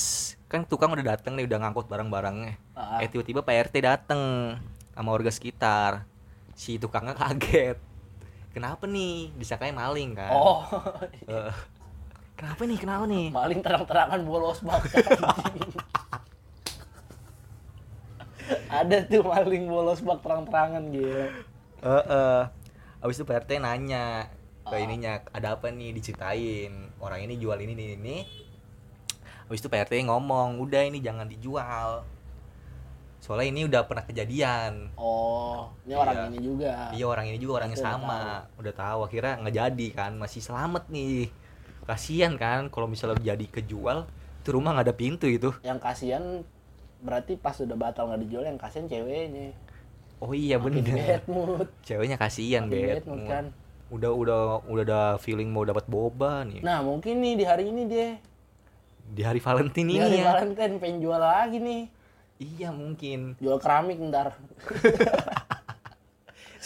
[0.46, 2.54] kan tukang udah dateng nih udah ngangkut barang-barangnya.
[2.78, 3.02] Ah.
[3.02, 4.54] eh tiba-tiba Pak RT dateng
[4.94, 6.06] sama warga sekitar.
[6.54, 7.76] Si tukangnya kaget.
[8.54, 9.35] Kenapa nih?
[9.37, 10.32] Disangkanya maling kan?
[10.32, 10.64] Oh.
[11.26, 11.52] Eh,
[12.38, 12.78] kenapa nih?
[12.78, 13.26] Kenapa nih?
[13.35, 14.87] Maling terang-terangan bolos bak
[18.70, 21.26] ada tuh maling bolos bak terang-terangan gila.
[21.82, 22.42] Eh, eh.
[23.02, 24.30] Abis itu Pak RT nanya
[24.62, 24.80] ke Ah.
[24.82, 25.90] ininya ada apa nih?
[25.90, 26.94] Diceritain.
[27.02, 28.16] Orang ini jual ini ini ini.
[29.46, 32.02] Abis itu Pak RT ngomong udah ini jangan dijual.
[33.16, 34.90] Soalnya ini udah pernah kejadian.
[34.94, 35.96] oh ini Iya.
[35.98, 38.22] orang ini juga Iya orang ini juga orangnya sama.
[38.54, 41.30] Udah tahu akhirnya nggak jadi kan masih selamat nih.
[41.82, 44.06] Kasian kan kalau misalnya jadi kejual
[44.40, 45.50] itu rumah nggak ada pintu itu.
[45.61, 46.42] yang kasihan
[46.96, 49.54] berarti pas udah batal nggak dijual yang kasihan ceweknya
[50.16, 50.82] Oh iya bener.
[50.82, 53.02] bad mood Ceweknya kasihan bet.
[53.02, 53.44] bad mood kan
[53.87, 56.59] Udah udah udah ada feeling mau dapat boba nih.
[56.61, 58.18] nah mungkin nih di hari ini dia
[59.12, 60.35] Di hari Valentine di ini hari ya.
[60.35, 61.83] Valentine pengen jual lagi nih.
[62.37, 63.38] Iya mungkin.
[63.40, 64.37] Jual keramik ntar.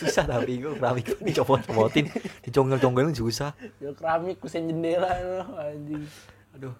[0.00, 2.08] Susah tapi gue keramik dicopot-copotin
[2.48, 3.52] dicongkel-congkelin susah.
[3.76, 6.04] Jual keramik kusen jendela loh anjing.
[6.56, 6.74] Aduh.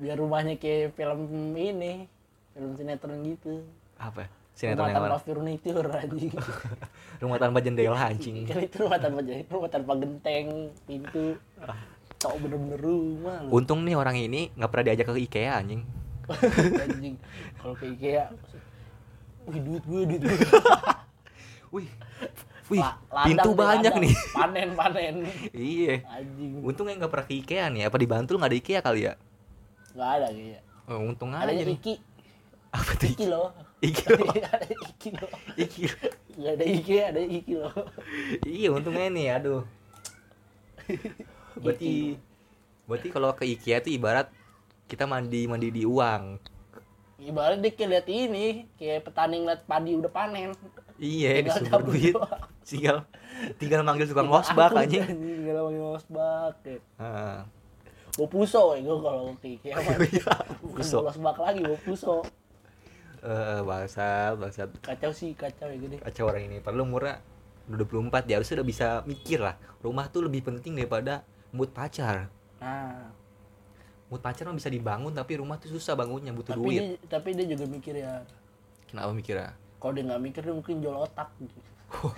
[0.00, 2.08] Biar rumahnya kayak film ini
[2.56, 3.62] film sinetron gitu.
[4.00, 6.32] Apa rumah sinetron yang tanpa furnitur anjing.
[7.22, 8.46] Rumah tanpa jendela anjing.
[8.46, 11.38] Kan itu rumah tanpa jahit rumah tanpa genteng pintu
[12.24, 15.82] cowok bener-bener rumah loh untung nih orang ini nggak pernah diajak ke IKEA anjing.
[16.88, 17.14] Anjing.
[17.60, 18.32] Kalau ke IKEA
[19.44, 20.38] wih duit gue duit gue.
[21.74, 21.84] Wih
[22.72, 24.04] wih La- pintu banyak ladang.
[24.08, 24.14] nih.
[24.40, 25.16] Panen panen.
[25.52, 26.00] Iya.
[26.08, 26.64] Anjing.
[26.64, 27.82] Untungnya nggak pernah ke IKEA nih.
[27.84, 29.14] Apa di Bantul nggak ada IKEA kali ya?
[29.92, 30.60] Nggak ada kayaknya.
[30.88, 31.76] Oh, untung aja adanya nih.
[31.76, 31.94] Iki.
[32.72, 33.48] Apa tuh Iki loh.
[33.84, 34.16] IKEA
[34.48, 35.30] ada Iki loh.
[35.60, 35.92] IKEA
[36.34, 37.74] nggak ada IKEA ada Iki loh.
[38.48, 39.62] Iya untungnya nih aduh
[41.58, 42.18] berarti
[42.84, 44.28] berarti kalau ke IKEA tuh ibarat
[44.84, 46.38] kita mandi mandi di uang.
[47.24, 50.50] Ibarat dia kayak lihat ini kayak petani ngeliat padi udah panen.
[51.00, 52.14] Iya Tinggal duit.
[52.14, 52.42] doang.
[52.68, 52.96] tinggal
[53.60, 55.04] tinggal manggil tukang angkut, anjing.
[55.04, 56.78] tinggal manggil losbak ya.
[58.14, 59.94] Bawa puso ya gue kalau ke IKEA mah.
[60.06, 60.96] Iya, puso.
[61.02, 62.16] bawa losbak lagi bawa puso.
[63.24, 66.56] Eh, bangsat bangsat kacau sih kacau ya gede kacau orang ini.
[66.60, 67.24] Padahal umurnya
[67.64, 69.56] udah 24 dia harusnya udah bisa mikir lah.
[69.80, 72.26] Rumah tuh lebih penting daripada mood pacar.
[72.58, 73.14] Nah
[74.10, 76.80] mood pacar mah bisa dibangun tapi rumah tuh susah bangunnya butuh tapi duit.
[76.82, 78.22] dia, tapi dia juga mikir ya.
[78.90, 81.58] Kenapa mikirnya kalau dia nggak mikir dia mungkin jual otak gitu.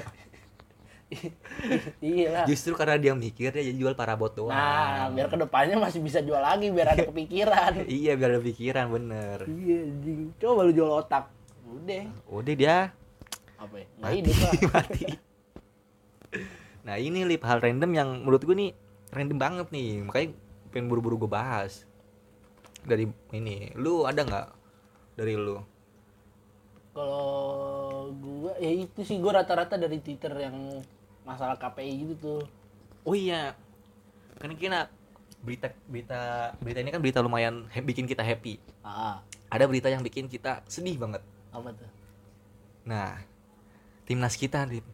[2.02, 4.54] iya justru karena dia mikir dia jual parabot doang.
[4.54, 7.82] Nah biar ke depannya masih bisa jual lagi biar ada kepikiran.
[7.90, 9.38] Iya biar ada pikiran bener.
[9.50, 10.30] Iya anjing.
[10.38, 11.26] Coba lu jual otak.
[11.66, 12.06] Udah.
[12.30, 12.94] Udah dia.
[13.58, 13.86] Apa ya?
[13.98, 14.30] Mati.
[14.74, 15.04] mati.
[16.86, 18.70] Nah ini lip hal random yang menurut gue nih
[19.14, 20.28] random banget nih makanya
[20.70, 21.86] pengen buru-buru gue bahas.
[22.86, 24.48] Dari ini lu ada nggak
[25.18, 25.58] dari lu?
[26.96, 30.80] Kalau gua ya itu sih gua rata-rata dari Twitter yang
[31.28, 32.42] masalah KPI gitu tuh.
[33.04, 33.52] Oh iya
[34.36, 34.88] kan kira
[35.40, 38.56] berita berita berita ini kan berita lumayan bikin kita happy.
[38.80, 39.20] Ah.
[39.52, 41.20] Ada berita yang bikin kita sedih banget.
[41.52, 41.90] Apa tuh?
[42.88, 43.20] Nah
[44.06, 44.86] timnas kita Lip.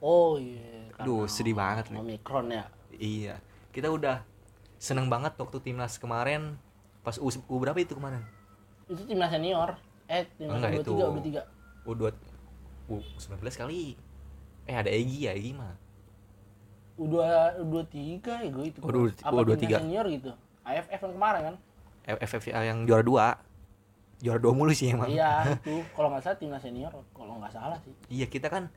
[0.00, 2.00] oh iya Aduh, karena sedih banget nih.
[2.00, 2.64] Omikron ya
[3.00, 3.34] iya.
[3.70, 4.20] Kita udah
[4.76, 6.60] seneng banget waktu timnas kemarin.
[7.00, 8.20] Pas U, U berapa itu kemarin?
[8.84, 9.80] Itu timnas senior.
[10.04, 10.92] Eh timnas Enggak, dua itu.
[10.92, 11.42] tiga udah tiga.
[11.82, 12.10] U dua
[12.86, 13.96] U 19 kali.
[14.64, 15.72] Eh ada Egi ya Egi mah.
[16.94, 18.78] U dua u dua tiga ya gue itu.
[18.78, 19.56] U dua- apa U23.
[19.58, 20.30] timnas senior gitu.
[20.60, 21.56] AFF yang kemarin kan?
[22.18, 23.26] FF yang juara dua.
[24.20, 25.08] Juara dua mulu sih emang.
[25.08, 25.80] Iya itu.
[25.90, 27.94] Kalau nggak salah timnas senior kalau nggak salah sih.
[28.10, 28.68] Iya kita kan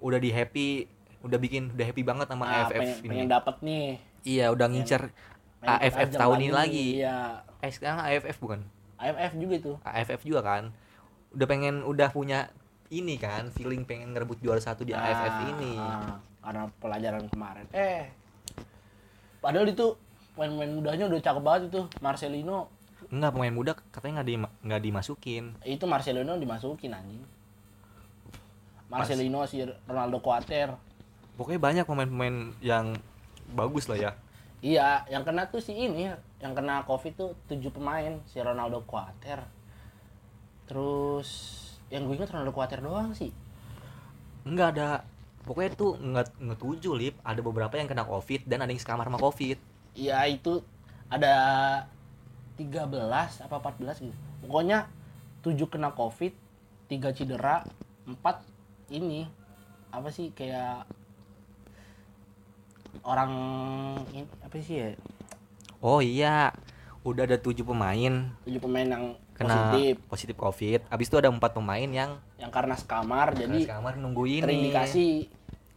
[0.00, 0.88] udah di happy
[1.20, 3.08] udah bikin udah happy banget sama nah, AFF pengen, ini.
[3.08, 3.86] pengen dapat nih.
[4.24, 5.02] Iya udah ngincer
[5.60, 7.44] pengen AFF tahun ini lagi iya.
[7.60, 8.60] Eh sekarang AFF bukan?
[8.96, 9.72] AFF juga itu.
[9.84, 10.64] AFF juga kan?
[11.36, 12.48] Udah pengen udah punya
[12.90, 15.72] ini kan feeling pengen ngerebut juara satu di AFF Nah, ini.
[15.78, 17.68] ah, karena pelajaran kemarin.
[17.70, 18.08] Eh
[19.40, 19.96] padahal itu
[20.36, 22.72] pemain-pemain mudanya udah cakep banget itu Marcelino.
[23.12, 25.44] Enggak pemain muda katanya nggak di nggak dimasukin.
[25.68, 27.22] Itu Marcelino dimasukin anjing.
[28.90, 30.89] Marcelino si Ronaldo Quater
[31.34, 32.96] pokoknya banyak pemain-pemain yang
[33.52, 34.12] bagus lah ya.
[34.60, 39.40] Iya yang kena tuh si ini yang kena covid tuh tujuh pemain si Ronaldo Quater
[40.68, 41.28] terus
[41.88, 43.32] yang gue ingat Ronaldo Quater doang sih.
[44.44, 44.88] Enggak ada
[45.48, 47.14] pokoknya tuh nggak nggak tujuh lip.
[47.24, 49.56] Ada beberapa yang kena covid dan ada yang sekamar sama covid.
[49.96, 50.60] Iya itu
[51.10, 51.34] ada
[52.60, 52.92] 13
[53.48, 54.16] apa 14 gitu.
[54.44, 54.86] Pokoknya
[55.40, 56.36] 7 kena Covid,
[56.92, 57.64] 3 cedera,
[58.04, 58.20] 4
[58.92, 59.24] ini
[59.88, 60.84] apa sih kayak
[63.06, 63.32] orang
[64.44, 64.88] apa sih ya?
[65.80, 66.54] oh iya.
[67.00, 68.28] Udah ada tujuh pemain.
[68.44, 69.94] Tujuh pemain yang kena positif.
[70.04, 70.80] positif covid.
[70.92, 75.28] Habis itu ada empat pemain yang yang karena sekamar jadi jadi kamar nunggu ini terindikasi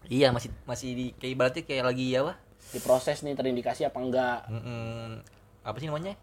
[0.07, 2.35] iya masih masih di kayak ibaratnya kayak lagi ya wah
[2.71, 4.37] diproses nih terindikasi apa enggak?
[5.63, 6.19] Apa sih namanya?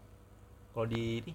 [0.73, 1.33] Kalau di ini?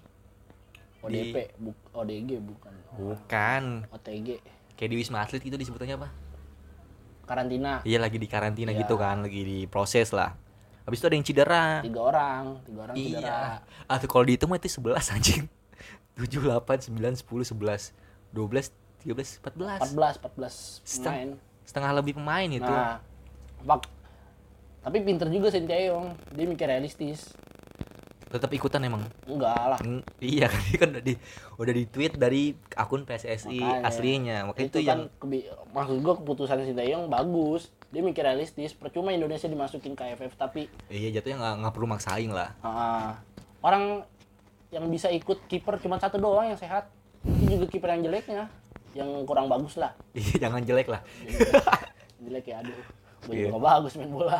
[0.97, 2.73] ODP buk, ODG bukan.
[2.99, 3.63] Bukan.
[3.91, 6.13] OTG kayak di wisma atlet itu disebutnya apa
[7.27, 7.83] karantina.
[7.83, 8.81] Iya lagi di karantina Iya.
[8.81, 10.33] gitu kan lagi diproses lah.
[10.81, 11.63] Habis itu ada yang cedera.
[11.81, 13.21] Tiga orang tiga orang cedera.
[13.21, 13.37] Iya
[13.83, 15.43] ah tuh kalau dihitung mah itu 11 anjing.
[16.15, 17.93] 7 8 9 10 11
[18.31, 18.71] 12
[19.03, 21.29] 13 14 14 14 Seteng- pemain.
[21.61, 22.65] setengah lebih pemain itu.
[22.65, 22.97] Nah
[23.61, 23.91] bak-
[24.79, 26.15] tapi pinter juga Sinteyong.
[26.31, 27.35] Dia mikir realistis
[28.27, 29.03] tetap ikutan emang?
[29.23, 29.79] Enggak lah.
[29.79, 31.13] Mm, iya kan dia kan udah di
[31.55, 33.83] udah di tweet dari akun PSSI Makanya.
[33.83, 34.37] aslinya.
[34.45, 37.69] Makanya itu, itu, kan yang kebi- maksud gua keputusan Sinteyong bagus.
[37.87, 38.71] Dia mikir realistis.
[38.71, 42.51] Percuma Indonesia dimasukin ke AFF tapi iya jatuhnya nggak nggak perlu maksain lah.
[42.59, 43.19] Ah,
[43.59, 44.03] orang
[44.67, 46.91] yang bisa ikut kiper cuma satu doang yang sehat.
[47.23, 48.43] Itu juga kiper yang jeleknya.
[48.91, 49.95] Yang kurang bagus lah.
[50.13, 50.99] Iya jangan jelek lah.
[52.19, 52.75] Jelek ya aduh.
[53.23, 53.39] Gue Iya.
[53.43, 54.39] juga nggak bagus main bola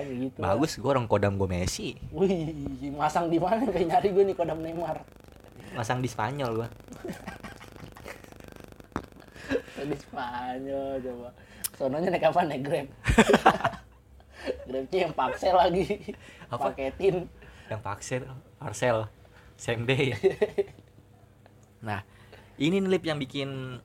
[0.00, 0.38] gitu.
[0.40, 1.98] Bagus gue orang kodam gue Messi.
[2.14, 2.52] Wih
[2.96, 3.68] masang di mana?
[3.68, 5.04] Kayak nyari gue nih kodam Neymar.
[5.76, 6.68] Masang di Spanyol gue
[9.88, 11.28] di Spanyol coba.
[11.74, 12.40] Sononya naik apa?
[12.46, 12.88] Naik grab.
[14.68, 16.14] Grabnya yang paksa lagi.
[16.50, 16.70] Apa?
[16.70, 17.26] paketin.
[17.70, 18.22] Yang Paxel
[18.60, 18.98] Arcel.
[19.56, 20.14] Same day.
[21.82, 22.06] Nah
[22.62, 23.82] ini nih yang bikin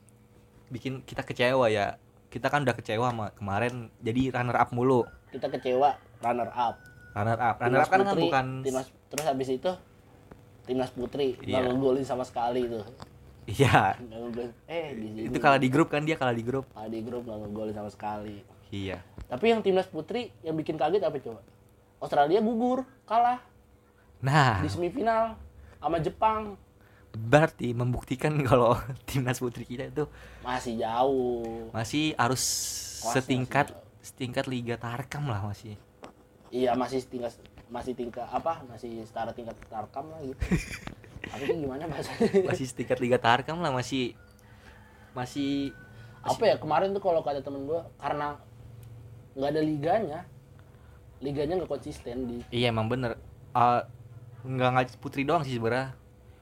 [0.70, 1.98] bikin kita kecewa ya.
[2.30, 6.76] Kita kan udah kecewa sama kemarin jadi runner up mulu kita kecewa runner up.
[7.14, 7.56] Runner up.
[7.58, 9.72] Runner up kan, kan Putri, bukan timnas terus habis itu
[10.64, 11.64] timnas putri Iya.
[11.64, 12.84] nggak ngegolin sama sekali tuh
[13.48, 13.96] iya.
[13.98, 14.52] Ngegolin.
[14.68, 16.68] Eh di itu kalah di grup kan dia kalah di grup.
[16.76, 18.44] Kalah di grup nggak ngegolin sama sekali.
[18.68, 19.00] Iya.
[19.32, 21.40] Tapi yang timnas putri yang bikin kaget apa coba?
[21.98, 23.40] Australia gugur kalah.
[24.20, 24.60] Nah.
[24.60, 25.40] Di semifinal
[25.80, 26.60] sama Jepang.
[27.16, 28.76] Berarti membuktikan kalau
[29.08, 30.04] timnas putri kita itu
[30.44, 31.72] masih jauh.
[31.72, 35.76] masih harus Kelasnya setingkat masih setingkat liga Tarkam lah masih
[36.50, 37.36] iya masih tingkat
[37.68, 40.40] masih tingkat apa masih setara tingkat tarkam lah gitu
[41.36, 44.16] tapi gimana bahasanya masih setingkat liga Tarkam lah masih
[45.12, 45.76] masih
[46.24, 48.40] apa ya kemarin tuh kalau kata temen gua karena
[49.36, 50.20] nggak ada liganya
[51.22, 53.18] liganya nggak konsisten di Iya emang bener.
[53.54, 53.82] Uh,
[54.46, 55.98] nggak putri doang sih sebenarnya.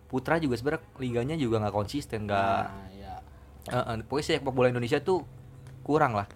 [0.06, 2.64] Putra juga sebenarnya liganya juga nggak konsisten, nggak.
[2.70, 3.14] nah, ya
[3.66, 5.26] Uh, uh, pokoknya sepak bola Indonesia tuh
[5.82, 6.30] kurang lah.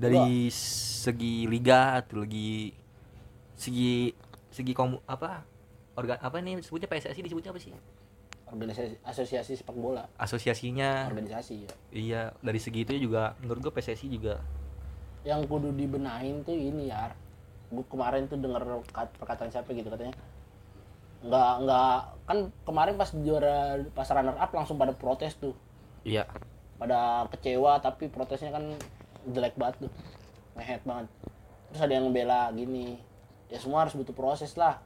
[0.00, 2.72] Dari segi liga atau lagi
[3.52, 4.08] segi
[4.48, 5.44] segi komu apa?
[5.92, 6.88] Organ apa nih disebutnya?
[6.88, 7.76] PSSI disebutnya apa sih?
[8.48, 10.08] Organisasi asosiasi sepak bola.
[10.16, 11.12] Asosiasinya.
[11.12, 11.72] Organisasi ya.
[11.92, 14.40] Iya dari segi itu juga menurut gue PSSI juga.
[15.22, 17.12] Yang kudu dibenahin tuh ini ya
[17.70, 20.16] gua kemarin tuh denger kat- perkataan siapa gitu katanya.
[21.20, 25.52] Nggak nggak kan kemarin pas juara pas runner up langsung pada protes tuh.
[26.02, 26.24] Iya.
[26.80, 28.64] Pada kecewa tapi protesnya kan
[29.26, 29.92] jelek banget tuh.
[30.52, 31.06] Mehet banget.
[31.68, 32.98] Terus ada yang bela gini.
[33.46, 34.80] Ya semua harus butuh proses lah.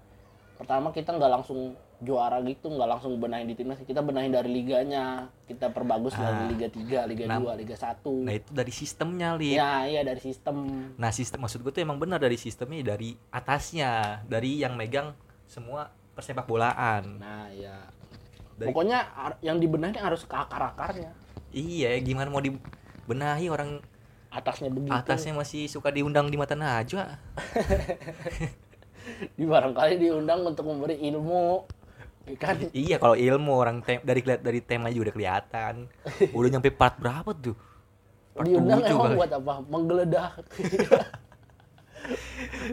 [0.55, 3.79] Pertama kita nggak langsung juara gitu nggak langsung benahin di timnas.
[3.79, 5.27] Kita benahin dari liganya.
[5.44, 6.31] Kita perbagus Ah.
[6.31, 10.01] dari liga 3, liga Nah, 2, liga 1 nah itu dari sistemnya li ya iya
[10.01, 10.57] dari sistem.
[10.94, 14.23] Nah sistem maksud gue tuh emang benar dari sistemnya dari atasnya.
[14.25, 15.12] Dari yang megang
[15.44, 17.18] semua persepak bolaan.
[17.18, 17.75] nah ya
[18.55, 18.99] Dari- pokoknya
[19.40, 21.11] yang dibenahin harus ke akar akarnya
[21.51, 23.83] Iya gimana mau dibenahi orang
[24.35, 27.07] atasnya begitu atasnya masih suka diundang di mata najwa.
[29.38, 31.68] di barangkali diundang untuk memberi ilmu
[32.25, 35.75] ya kan iya kalau ilmu orang tem- dari keliat dari tema juga udah kelihatan.
[36.35, 37.55] Udah nyampe part berapa tuh?
[38.35, 39.18] Part diundang emang kali.
[39.23, 40.31] buat apa menggeledah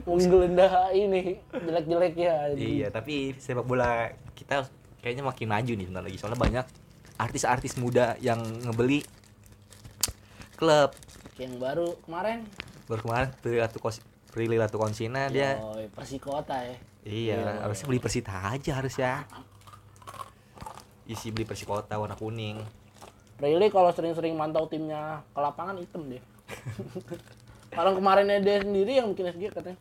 [0.09, 4.67] menggeledah ini jelek-jelek ya Iya tapi sepak bola kita
[4.99, 6.65] kayaknya makin maju nih bentar lagi soalnya banyak
[7.21, 9.05] artis-artis muda yang ngebeli
[10.57, 10.91] klub
[11.35, 12.43] yang baru kemarin
[12.85, 15.59] baru kemarin Prilly Latukos- Prilly Latukonsina dia
[15.89, 17.51] Persikota ya Iya, Iya.
[17.61, 19.25] harusnya beli Persita aja harusnya.
[21.03, 22.61] Isi beli Persikota warna kuning.
[23.35, 26.21] Prilly kalau sering-sering mantau timnya ke lapangan hitam deh
[27.73, 29.79] kalau kemarinnya dia sendiri yang bikin SG katanya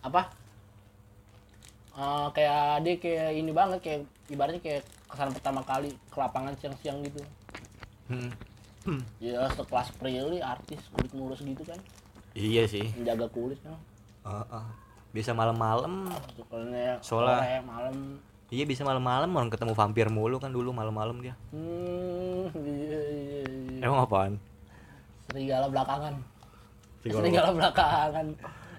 [0.00, 0.32] apa
[1.92, 7.02] Eh, kayak dia kayak ini banget kayak ibaratnya kayak kesan pertama kali ke lapangan siang-siang
[7.02, 7.20] gitu
[8.06, 8.30] Hmm.
[9.22, 11.78] ya sekelas Prilly artis kulit mulus gitu kan
[12.32, 12.86] Iya sih.
[12.94, 13.74] menjaga kulit kan
[14.22, 14.64] Heeh.
[15.08, 16.12] Bisa malam-malam.
[17.00, 21.34] Soalnya malam Iya bisa malam-malam orang ketemu vampir mulu kan dulu malam-malam dia.
[21.50, 24.40] hmm iya iya iya Emang apaan?
[25.26, 26.14] serigala belakangan
[26.98, 27.20] Serigala.
[27.20, 28.26] serigala belakangan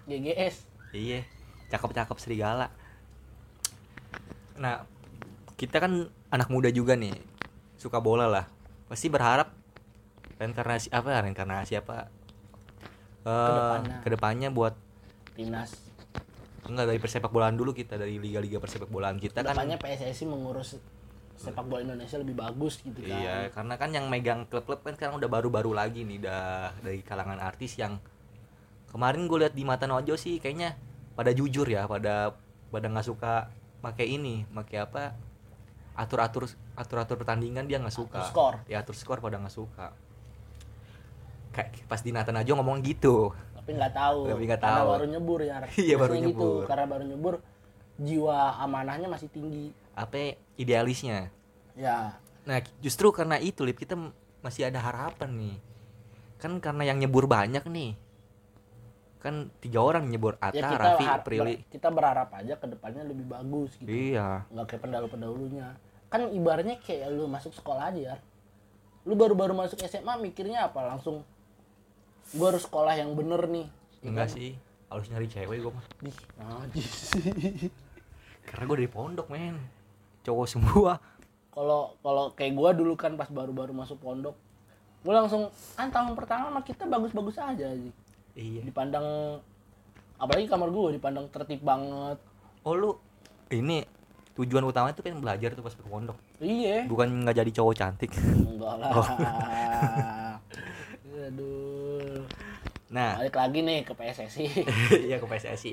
[0.05, 0.55] GGS
[0.89, 1.22] Iya.
[1.70, 2.74] Cakep-cakep serigala.
[4.57, 4.82] Nah,
[5.53, 7.14] kita kan anak muda juga nih,
[7.78, 8.49] suka bola lah.
[8.89, 9.53] Pasti berharap
[10.40, 11.22] reinkarnasi apa?
[11.22, 12.08] Reinkarnasi apa?
[13.20, 13.96] Eh, Ke depannya.
[14.00, 14.74] ke depannya buat
[15.36, 15.76] timnas
[16.62, 19.44] enggak dari persepak bolaan dulu kita dari liga-liga persepak bolaan kita kan.
[19.44, 20.78] ke depannya PSSI mengurus
[21.34, 25.18] sepak bola Indonesia lebih bagus gitu kan Iya, karena kan yang megang klub-klub kan sekarang
[25.18, 27.96] udah baru-baru lagi nih, udah dari kalangan artis yang
[28.88, 30.76] kemarin gue lihat di mata Nojo sih kayaknya
[31.16, 32.36] pada jujur ya, pada
[32.68, 33.48] pada nggak suka
[33.80, 35.16] pakai ini, pakai apa?
[35.96, 38.20] Atur-atur atur-atur pertandingan dia nggak suka.
[38.20, 38.54] Atur skor.
[38.68, 39.96] Ya atur skor pada nggak suka.
[41.50, 43.34] Kayak pas di Nathan Najo ngomong gitu.
[43.54, 44.88] tapi nggak tahu Tapi nggak karena tahu.
[44.89, 46.62] baru nyebur ya Iya, baru gitu nyebur.
[46.66, 47.34] karena baru nyebur
[47.97, 50.16] jiwa amanahnya masih tinggi Apa
[50.56, 51.30] idealisnya?
[51.74, 53.93] ya Nah, justru karena itu Lip kita
[54.39, 55.56] masih ada harapan nih.
[56.38, 57.93] Kan karena yang nyebur banyak nih.
[59.20, 61.56] Kan tiga orang nyebur Ata, ya kita Raffi, Prilly.
[61.60, 64.47] ber- kita berharap aja ke depannya lebih bagus gitu Iya.
[64.47, 65.68] nggak kayak pendahulu pendahulunya
[66.08, 68.16] kan ibaratnya kayak lu masuk sekolah aja ya
[69.04, 71.22] lu baru-baru masuk SMA mikirnya apa langsung
[72.32, 73.67] gua harus sekolah yang bener nih
[73.99, 74.36] Ya Enggak kan?
[74.36, 74.51] sih.
[74.88, 75.86] Harus nyari cewek gue mah.
[76.01, 77.13] Ih, najis.
[78.47, 79.59] Karena gue dari pondok, men.
[80.21, 80.97] Cowok semua.
[81.49, 84.38] kalau kalau kayak gua dulu kan pas baru-baru masuk pondok
[85.01, 87.91] gua langsung kan tahun pertama mah kita bagus-bagus aja sih
[88.34, 88.63] Iya.
[88.63, 89.03] dipandang
[90.15, 92.15] apalagi kamar gua dipandang tertib banget
[92.61, 92.95] Oh, lu
[93.49, 93.84] ini
[94.34, 96.15] tujuan utama itu kan belajar tuh pas ke pondok.
[96.38, 98.11] iya Bukan nggak jadi cowok cantik.
[98.15, 99.07] enggak lah Oh.
[101.19, 101.68] aduh
[102.90, 104.46] Nah, balik lagi nih ke PSSI
[105.10, 105.72] iya ke PSSI.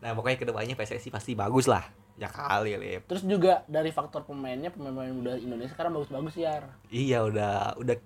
[0.00, 1.84] Nah, pokoknya ke depannya PSSI pasti bagus lah.
[2.20, 3.08] Ya kali, Lip.
[3.08, 6.60] terus juga dari faktor pemainnya pemain-pemain muda Indonesia sekarang bagus-bagus ya
[6.92, 7.96] Iya, udah udah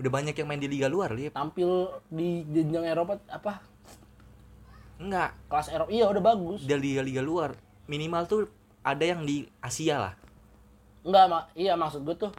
[0.00, 1.36] udah banyak yang main di liga luar, Lip.
[1.36, 1.68] tampil
[2.08, 3.60] di jenjang Eropa apa
[4.96, 7.52] Enggak, kelas Eropa iya udah bagus di liga-liga luar
[7.92, 8.40] minimal tuh
[8.80, 10.14] ada yang di Asia lah.
[11.04, 12.32] Enggak, mak iya maksud gue tuh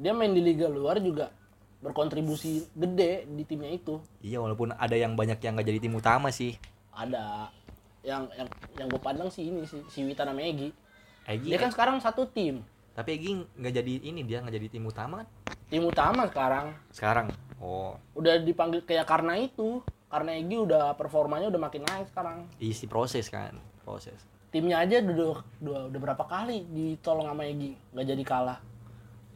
[0.00, 1.28] dia main di liga luar juga
[1.78, 4.02] berkontribusi gede di timnya itu.
[4.18, 6.58] Iya, walaupun ada yang banyak yang nggak jadi tim utama sih.
[6.90, 7.50] Ada
[8.02, 8.48] yang yang
[8.78, 10.68] yang gue pandang sih ini sih si Wita namanya Egi.
[11.28, 12.62] Egi, Dia kan sekarang satu tim.
[12.98, 15.28] tapi Egi nggak jadi ini dia nggak jadi tim utama kan
[15.70, 17.26] Tim utama sekarang sekarang.
[17.62, 19.82] Oh, udah dipanggil kayak karena itu.
[20.08, 22.48] Karena Egi udah performanya udah makin naik sekarang.
[22.56, 23.52] isi proses kan,
[23.84, 24.16] proses.
[24.48, 28.58] Timnya aja udah udah, udah berapa kali ditolong sama Egi nggak jadi kalah.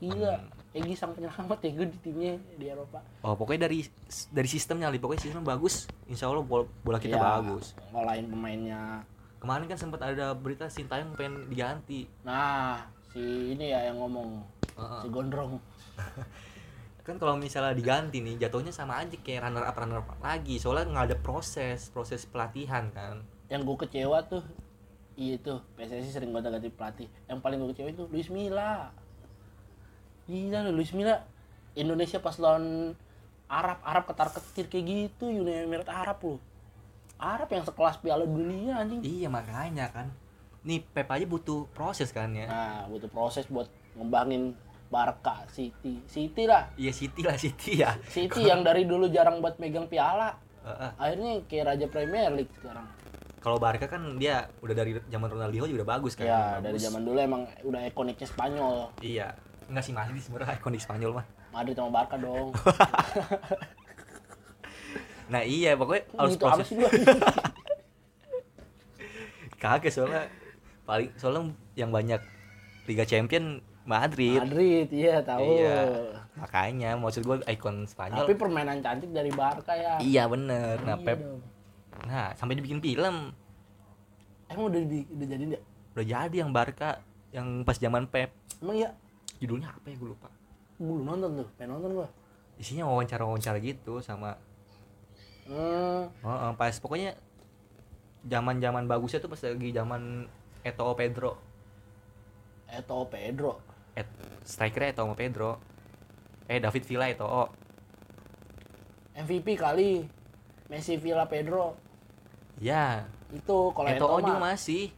[0.01, 0.35] Gila,
[0.73, 3.05] Egi sang penyelamat ya gue di timnya di Eropa.
[3.21, 3.85] Oh, pokoknya dari
[4.33, 4.97] dari sistemnya, Li.
[4.97, 5.85] pokoknya sistem bagus.
[6.09, 7.77] Insya Allah bola, bola kita Iya, bagus.
[7.93, 9.05] Ngolahin pemainnya.
[9.37, 12.09] Kemarin kan sempat ada berita Sintayong pengen diganti.
[12.25, 12.81] Nah,
[13.13, 14.41] si ini ya yang ngomong
[14.79, 15.01] Heeh.
[15.05, 15.59] si Gondrong.
[17.03, 20.63] Kan kalau misalnya diganti nih, jatuhnya sama aja kayak runner up runner up lagi.
[20.63, 23.27] Soalnya nggak ada proses, proses pelatihan kan.
[23.51, 24.47] Yang gue kecewa tuh
[25.19, 27.11] iya tuh PSSI sering gonta-ganti pelatih.
[27.27, 28.95] Yang paling gue kecewa itu Luis Milla.
[30.33, 31.29] Gila lu Luis Milla
[31.77, 32.97] Indonesia pas lawan
[33.53, 36.41] Arab, Arab ketar-ketir kayak gitu, Uni Emirat Arab lu.
[37.21, 39.05] Arab yang sekelas Piala Dunia anjing.
[39.05, 40.09] Iya makanya kan.
[40.65, 42.49] Nih Pep aja butuh proses kan ya.
[42.49, 44.57] Nah, butuh proses buat ngembangin
[44.89, 46.01] Barca, City.
[46.09, 46.73] City lah.
[46.81, 47.93] Iya City lah City ya.
[48.09, 50.37] City yang dari dulu jarang buat megang piala.
[50.65, 50.91] Heeh.
[50.97, 52.89] Akhirnya kayak Raja Premier League sekarang.
[53.43, 56.25] Kalau Barca kan dia udah dari zaman Ronaldinho juga udah bagus kan.
[56.25, 56.65] Ya, Bagus.
[56.65, 58.95] dari zaman dulu emang udah ikoniknya Spanyol.
[59.03, 59.35] Iya.
[59.73, 61.27] Enggak sih sih sebenarnya ikonik Spanyol mah.
[61.49, 62.53] Madrid sama Barca dong.
[65.33, 66.69] Nah iya pokoknya harus gitu proses
[69.57, 70.29] kagak soalnya
[70.85, 71.43] paling soalnya
[71.73, 72.21] yang banyak
[72.85, 74.37] Liga Champion Madrid.
[74.37, 75.43] Madrid, iya tahu.
[75.57, 75.79] Iya.
[76.37, 78.27] Makanya maksud gue ikon Spanyol.
[78.27, 79.97] Tapi permainan cantik dari Barca ya.
[79.99, 80.79] iya bener.
[80.83, 81.41] Nah Iya Pep, dong.
[82.05, 83.33] nah sampai dibikin film
[84.47, 85.63] Emang udah di, udah jadi enggak?
[85.93, 86.91] udah jadi yang Barca
[87.31, 88.37] yang pas zaman Pep.
[88.61, 88.91] Emang iya?
[89.43, 90.31] Judulnya apa ya gue lupa.
[90.79, 92.09] Gue belum nonton tuh, pengen nonton gua.
[92.63, 94.39] Isinya wawancara-wawancara gitu sama
[95.43, 97.19] Hmm, Oh, oh, pas pokoknya
[98.23, 100.31] zaman-zaman bagusnya tuh pas lagi zaman
[100.63, 101.35] Eto'o Pedro.
[102.71, 103.59] Eto Pedro.
[103.99, 104.07] Et,
[104.47, 105.59] strikernya Eto'o sama Pedro.
[106.47, 107.51] Eh David Villa Eto'o.
[109.19, 110.07] MVP kali.
[110.71, 111.75] Messi Villa Pedro.
[112.63, 114.95] Ya, Itu kalau Eto Eto'o juga masih.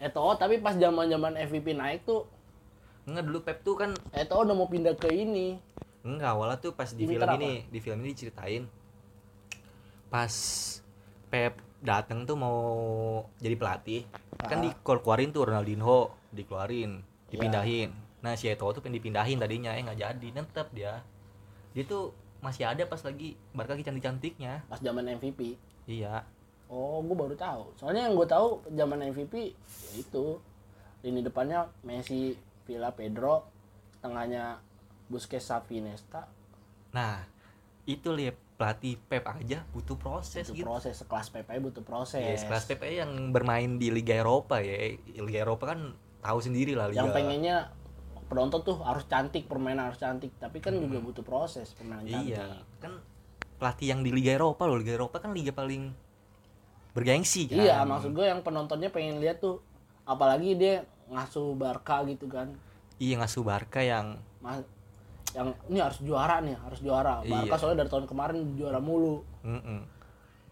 [0.00, 2.24] Eto tapi pas zaman-zaman MVP naik tuh
[3.06, 5.56] Enggak dulu Pep tuh kan Eto udah mau pindah ke ini.
[6.06, 8.62] enggak awalnya tuh pas di film ini, di film ini diceritain
[10.06, 10.30] pas
[11.26, 12.58] Pep datang tuh mau
[13.38, 14.06] jadi pelatih.
[14.38, 14.70] Kan Ah.
[14.70, 17.90] dikeluarin tuh Ronaldinho, dikeluarin, dipindahin.
[18.22, 21.02] Nah, si Eto'o tuh pengen dipindahin tadinya, eh nggak jadi, tetap dia.
[21.74, 24.62] Dia tuh masih ada pas lagi Barca lagi cantik-cantiknya.
[24.70, 25.58] Pas zaman MVP.
[25.86, 26.22] Iya.
[26.66, 27.74] Oh, gue baru tahu.
[27.78, 30.38] Soalnya yang gue tahu zaman MVP ya itu
[31.02, 32.34] lini depannya Messi
[32.66, 33.46] Villa Pedro
[34.02, 34.60] tengahnya
[35.06, 36.26] Busquets Xavi Nesta
[36.90, 37.22] nah
[37.86, 40.64] itu lihat pelatih Pep aja butuh proses butuh gitu.
[40.64, 42.24] proses sekelas PP butuh proses.
[42.24, 44.96] Yes, kelas Pep aja yang bermain di Liga Eropa ya.
[45.20, 45.92] Liga Eropa kan
[46.24, 47.56] tahu sendiri lah Liga yang pengennya
[48.26, 50.32] penonton tuh harus cantik permainan harus cantik.
[50.40, 52.32] Tapi kan juga butuh proses permainan cantik.
[52.32, 52.46] iya
[52.80, 52.96] kan
[53.60, 54.80] pelatih yang di Liga Eropa loh.
[54.80, 55.92] Liga Eropa kan liga paling
[56.96, 57.60] bergengsi kan.
[57.60, 59.60] Iya maksud gue yang penontonnya pengen lihat tuh
[60.08, 62.50] apalagi dia ngasuh Barca gitu kan.
[62.96, 64.62] Iya ngasuh Barca yang Mas,
[65.36, 67.20] yang ini harus juara nih harus juara.
[67.22, 67.58] Barca Iya.
[67.60, 69.22] soalnya dari tahun kemarin juara mulu.
[69.46, 69.94] Mm-mm.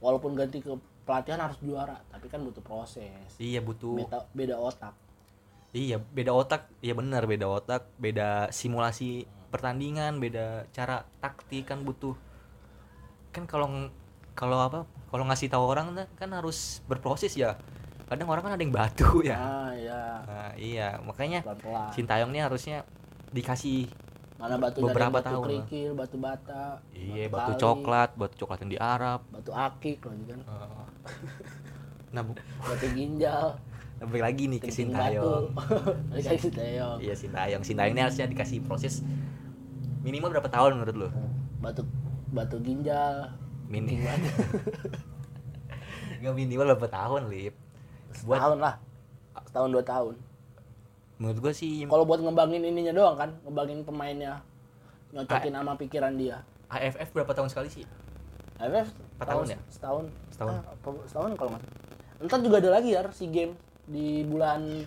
[0.04, 0.68] walaupun ganti ke
[1.08, 3.40] pelatihan harus juara tapi kan butuh proses.
[3.40, 4.92] Iya butuh beda beda otak.
[5.72, 12.12] Iya beda otak iya benar beda otak beda simulasi pertandingan beda cara taktik kan butuh.
[13.32, 13.88] Kan kalau
[14.36, 17.56] kalau apa kalau ngasih tahu orang kan harus berproses ya
[18.14, 19.34] kadang orang kan ada yang batu ya.
[19.34, 21.42] Ah ya nah, iya makanya
[21.90, 22.86] Sintayong ini harusnya
[23.34, 23.90] dikasih
[24.38, 25.42] mana batu beberapa batu tahun.
[25.42, 30.24] kerikil batu bata iya batu batu coklat batu coklat yang di Arab batu akik lagi
[30.26, 30.40] kan.
[30.40, 30.84] Eh,
[32.14, 33.58] nah bu- batu ginjal.
[34.04, 35.50] Balik lagi nih ke Sintayong.
[35.50, 35.74] batu.
[36.12, 36.98] Balik lagi Sintayong.
[37.00, 37.62] Iya Sintayong.
[37.62, 39.02] Sintayong ini harusnya dikasih proses
[40.02, 41.08] minimal berapa tahun menurut lo
[41.58, 41.82] batu
[42.30, 43.26] batu ginjal.
[43.66, 44.28] Mini- kencing batu
[46.20, 47.54] nggak minimal berapa tahun lip
[48.22, 48.74] buat setahun lah.
[49.50, 50.14] Setahun dua tahun.
[51.18, 54.42] Menurut gue sih kalau buat ngembangin ininya doang kan ngembangin pemainnya
[55.14, 56.42] nyocokin sama pikiran dia.
[56.70, 57.84] AFF berapa tahun sekali sih?
[58.58, 59.58] AFF Empat tahun ya?
[59.70, 60.04] setahun.
[60.34, 60.54] Setahun.
[60.58, 60.62] Ah,
[61.06, 62.24] setahun kalau nggak salah.
[62.24, 63.54] ntar juga ada lagi ya si game
[63.86, 64.86] di bulan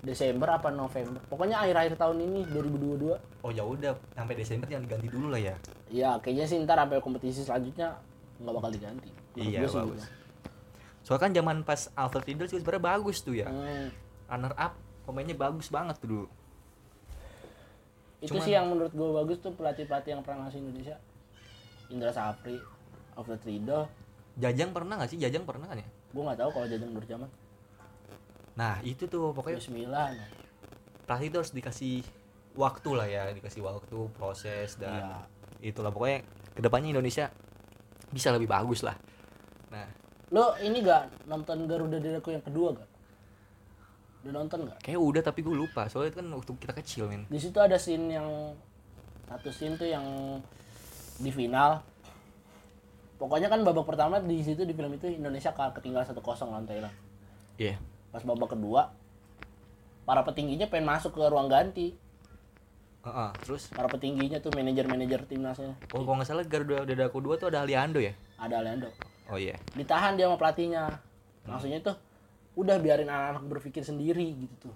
[0.00, 1.20] Desember apa November.
[1.28, 3.94] Pokoknya akhir-akhir tahun ini 2022 oh ya udah.
[4.14, 5.54] Sampai Desember jangan diganti dulu lah ya.
[5.90, 7.98] Ya kayaknya sih ntar sampai kompetisi selanjutnya
[8.40, 9.10] nggak bakal diganti.
[9.36, 9.98] Menurut Iya, gua bagus.
[9.98, 10.19] gitu.
[11.10, 13.50] Soalnya kan zaman pas Alfred Riedel juga sebenarnya bagus tuh ya.
[13.50, 13.90] Hmm,
[14.30, 16.26] runner up pemainnya bagus banget tuh dulu.
[18.22, 20.96] Itu Cuman- sih yang menurut gue bagus tuh pelatih pelatih yang pernah ngasih Indonesia.
[21.90, 22.62] Indra Safri
[23.18, 23.90] Alfred Riedel.
[24.38, 25.18] Jajang pernah nggak sih?
[25.18, 25.88] Jajang pernah kan ya?
[26.14, 27.30] Gue nggak tahu kalau Jajang Nurjaman
[28.50, 30.20] nah itu tuh pokoknya Luis Milan
[31.06, 32.04] pelatih itu harus dikasih
[32.52, 35.00] waktu lah ya dikasih waktu proses dan
[35.62, 35.72] Iya.
[35.72, 35.88] itulah.
[35.88, 37.30] Pokoknya ke depannya Indonesia
[38.10, 38.98] bisa lebih bagus lah.
[39.70, 39.86] Nah
[40.30, 42.90] lo ini gak nonton Garuda Diraku yang kedua gak?
[44.22, 44.78] Udah nonton gak?
[44.86, 45.90] Kayak udah tapi gue lupa.
[45.90, 47.26] Soalnya itu kan waktu kita kecil men.
[47.26, 48.54] Di situ ada scene yang
[49.26, 50.04] satu scene tuh yang
[51.18, 51.82] di final.
[53.18, 56.94] Pokoknya kan babak pertama di situ di film itu Indonesia kalah ketinggalan 1-0 lawan Thailand.
[57.58, 57.76] Iya.
[58.14, 58.94] Pas babak kedua
[60.08, 61.94] para petingginya pengen masuk ke ruang ganti.
[63.00, 63.70] Heeh, terus?
[63.72, 65.74] Para petingginya tuh manajer-manajer timnasnya.
[65.96, 68.12] Oh kalau nggak salah Garuda Dadaku 2 tuh ada Aliando ya?
[68.40, 68.90] Ada Leandro
[69.30, 69.56] oh iya.
[69.72, 71.00] Ditahan dia sama pelatihnya.
[71.46, 71.96] Maksudnya tuh
[72.58, 74.74] udah biarin anak-anak berpikir sendiri gitu tuh.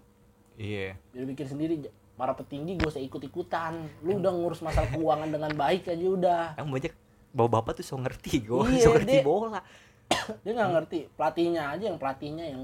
[0.57, 0.95] Iya.
[1.11, 1.75] Biar bikin sendiri
[2.15, 6.45] para petinggi gue usah ikut ikutan lu udah ngurus masalah keuangan dengan baik aja udah.
[6.55, 6.93] Yang banyak
[7.35, 9.59] bapak bapak tuh so ngerti gue Iya, so ngerti dia- bola.
[10.47, 12.63] Dia nggak ngerti pelatihnya aja yang pelatihnya yang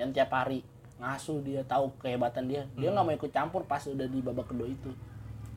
[0.00, 0.64] yang tiap hari
[0.96, 2.64] ngasuh dia tahu kehebatan dia.
[2.72, 4.88] Dia nggak mau ikut campur pas udah di babak kedua itu.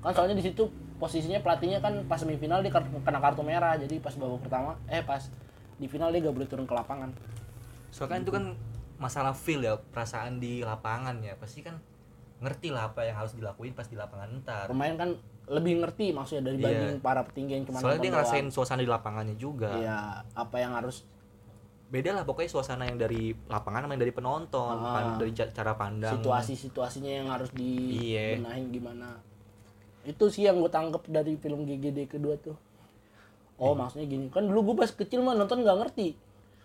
[0.04, 0.68] Kan soalnya di situ
[1.00, 3.80] posisinya pelatihnya kan pas semifinal dia kena kartu merah.
[3.80, 5.32] Jadi pas babak pertama eh pas
[5.80, 7.10] di final dia gak boleh turun ke lapangan
[7.90, 8.46] soalnya kan itu kan
[8.98, 11.80] masalah feel ya perasaan di lapangan ya pasti kan
[12.40, 15.10] ngerti lah apa yang harus dilakuin pas di lapangan ntar pemain kan
[15.50, 17.02] lebih ngerti maksudnya dari banding Iya.
[17.02, 18.54] para petinggi yang cuma soalnya dia ngerasain doang.
[18.54, 20.00] suasana di lapangannya juga iya
[20.30, 21.04] apa yang harus
[21.90, 24.94] beda lah pokoknya suasana yang dari lapangan sama yang dari penonton Ah.
[24.94, 28.38] pan- dari ca- cara pandang situasi-situasinya yang harus Iya.
[28.38, 29.10] dibenahin gimana
[30.02, 32.56] itu sih yang gue tangkep dari film GGD kedua tuh
[33.60, 33.78] oh Iya.
[33.78, 36.16] maksudnya gini kan dulu gue pas kecil mah nonton nggak ngerti.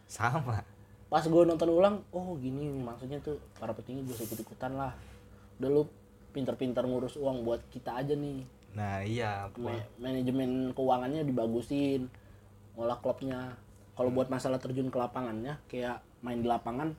[0.07, 0.62] Sama.
[1.11, 4.95] Pas gue nonton ulang oh gini maksudnya tuh para petinggi gue ikut ikutan lah.
[5.59, 5.82] Udah lu
[6.30, 8.42] pinter-pinter ngurus uang buat kita aja nih.
[8.74, 12.11] Nah iya Ma- manajemen keuangannya dibagusin
[12.74, 13.55] ngolah klubnya.
[13.95, 16.95] Kalau buat masalah terjun ke lapangannya kayak main di lapangan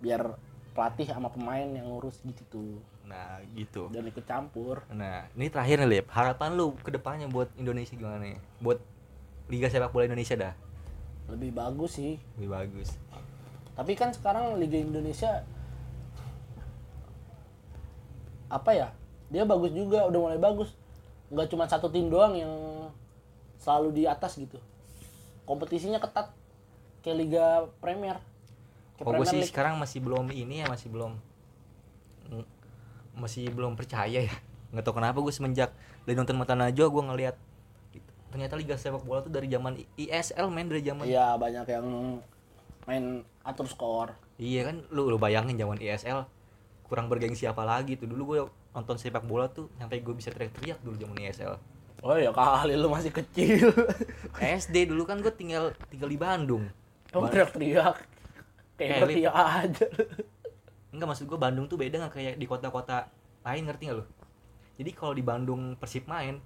[0.00, 0.36] biar
[0.72, 2.44] pelatih sama pemain yang ngurus gitu.
[2.48, 3.86] tuh nah gitu.
[3.94, 4.82] Dan ikut campur.
[4.90, 6.06] Nah ini terakhir nih Lip.
[6.10, 8.38] Harapan lu ke depannya buat Indonesia gimana nih?
[8.58, 8.82] Buat
[9.46, 10.54] Liga Sepak Bola Indonesia dah?
[11.30, 12.18] Lebih bagus sih.
[12.38, 12.98] Lebih bagus.
[13.78, 15.46] Tapi kan sekarang Liga Indonesia
[18.50, 18.88] apa ya?
[19.30, 20.74] Dia bagus juga udah mulai bagus.
[21.30, 22.52] Nggak cuma satu tim doang yang
[23.62, 24.58] selalu di atas gitu.
[25.46, 26.34] Kompetisinya ketat.
[27.06, 27.46] Kayak Liga
[27.78, 28.18] Premier.
[28.98, 29.50] Kayak sih League.
[29.50, 31.20] sekarang masih belum ini ya masih belum
[33.16, 34.34] masih belum percaya ya
[34.70, 35.70] nggak tahu kenapa gue semenjak
[36.04, 37.36] dari nonton mata najwa gue ngelihat
[37.96, 38.10] gitu.
[38.28, 41.86] ternyata liga sepak bola tuh dari zaman ISL main dari zaman Iya banyak yang
[42.84, 43.04] main
[43.42, 46.28] atur skor Iya kan lu lu bayangin zaman ISL
[46.86, 48.40] kurang bergengsi apa lagi tuh dulu gue
[48.76, 51.56] nonton sepak bola tuh sampai gue bisa teriak-teriak dulu zaman ISL
[52.04, 53.72] Oh ya kali lu masih kecil.
[54.60, 56.68] SD dulu kan gue tinggal tinggal di Bandung
[57.08, 57.96] Kamu teriak-teriak.
[58.76, 59.86] Kayak Eh, ngerti aja.
[60.96, 63.06] Enggak maksud gue Bandung tuh beda nggak kayak di kota-kota
[63.44, 64.04] lain ngerti nggak lu
[64.76, 66.40] jadi kalau di Bandung Persib main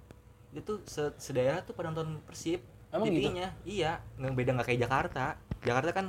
[0.51, 2.59] itu tuh se sedaerah tuh pada nonton Persib
[2.91, 3.31] Emang gitu?
[3.63, 5.25] Iya nggak beda nggak kayak Jakarta
[5.63, 6.05] Jakarta kan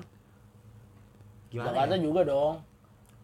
[1.51, 2.03] gimana Jakarta ya?
[2.03, 2.55] juga dong.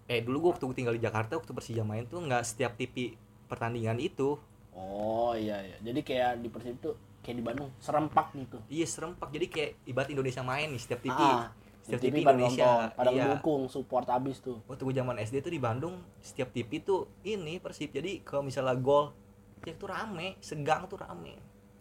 [0.09, 3.13] eh dulu gue waktu gua tinggal di Jakarta waktu Persija main tuh nggak setiap TV
[3.47, 4.39] pertandingan itu
[4.79, 5.77] Oh iya iya.
[5.83, 8.59] Jadi kayak di Persib tuh kayak di Bandung serempak gitu.
[8.69, 11.51] iya serempak jadi kayak ibarat Indonesia main nih setiap TV Ah,
[11.89, 13.17] setiap TV, pada Indonesia nonton, pada iya.
[13.25, 14.61] mendukung, support abis tuh.
[14.69, 18.77] waktu gue zaman SD tuh di Bandung setiap TV tuh ini Persib jadi kalau misalnya
[18.77, 19.17] gol
[19.65, 21.35] ya tuh rame segang tuh rame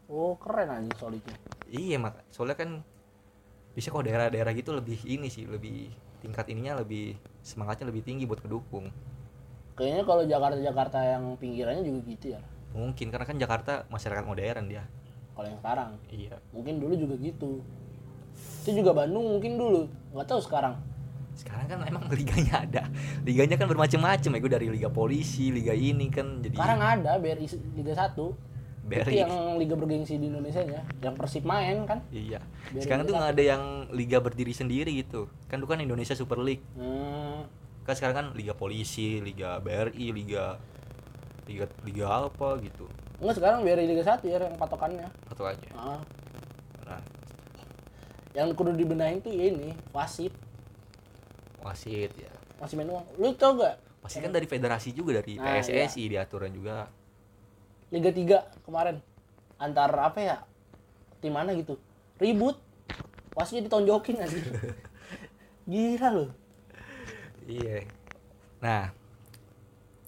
[0.07, 1.35] Oh keren aja solidnya.
[1.67, 2.79] iya mak soalnya kan
[3.75, 8.39] bisa kok daerah-daerah gitu lebih ini sih lebih tingkat ininya lebih semangatnya lebih tinggi buat
[8.39, 8.87] kedukung
[9.77, 12.41] Kayaknya kalau Jakarta Jakarta yang pinggirannya juga gitu ya.
[12.73, 14.83] mungkin karena kan Jakarta masyarakat modern dia
[15.35, 17.61] Kalau yang sekarang, iya mungkin dulu juga gitu.
[18.63, 20.75] Itu juga Bandung mungkin dulu, nggak tahu sekarang.
[21.37, 22.83] sekarang kan emang liganya ada.
[23.21, 24.39] Liganya kan bermacam-macam ya.
[24.41, 27.45] Gue dari liga polisi liga ini kan jadi Sekarang ada BRI
[27.77, 28.17] Liga 1
[28.87, 29.05] BRI.
[29.05, 32.01] Itu yang liga bergengsi di Indonesia nya, yang Persib main kan.
[32.09, 32.41] iya.
[32.73, 33.63] BRI sekarang tuh nggak ada yang
[33.93, 35.29] liga berdiri sendiri gitu.
[35.45, 36.65] Kan itu kan Indonesia Super League.
[36.73, 37.45] Hmm,
[37.85, 40.57] kan sekarang kan liga polisi liga BRI liga
[41.45, 42.89] liga liga apa gitu.
[43.21, 45.07] Enggak sekarang BRI Liga 1 ya yang patokannya.
[45.29, 46.01] satu aja Ah,
[46.81, 47.01] nah
[48.37, 50.29] yang kudu dibenahin tuh ya ini, wasit.
[51.65, 52.29] wasit ya
[52.61, 53.05] Masih main uang.
[53.17, 53.81] Lu tau gak?
[54.05, 56.85] wasit kan dari federasi juga dari Nah, PSSI diaturan juga
[57.89, 59.01] Liga 3 kemarin
[59.57, 60.37] antar apa ya?
[61.17, 61.81] Tim mana gitu.
[62.21, 62.61] Ribut.
[63.33, 64.37] Wasitnya ditonjokin aja.
[65.71, 66.29] Gila loh.
[67.47, 67.87] iya
[68.59, 68.91] nah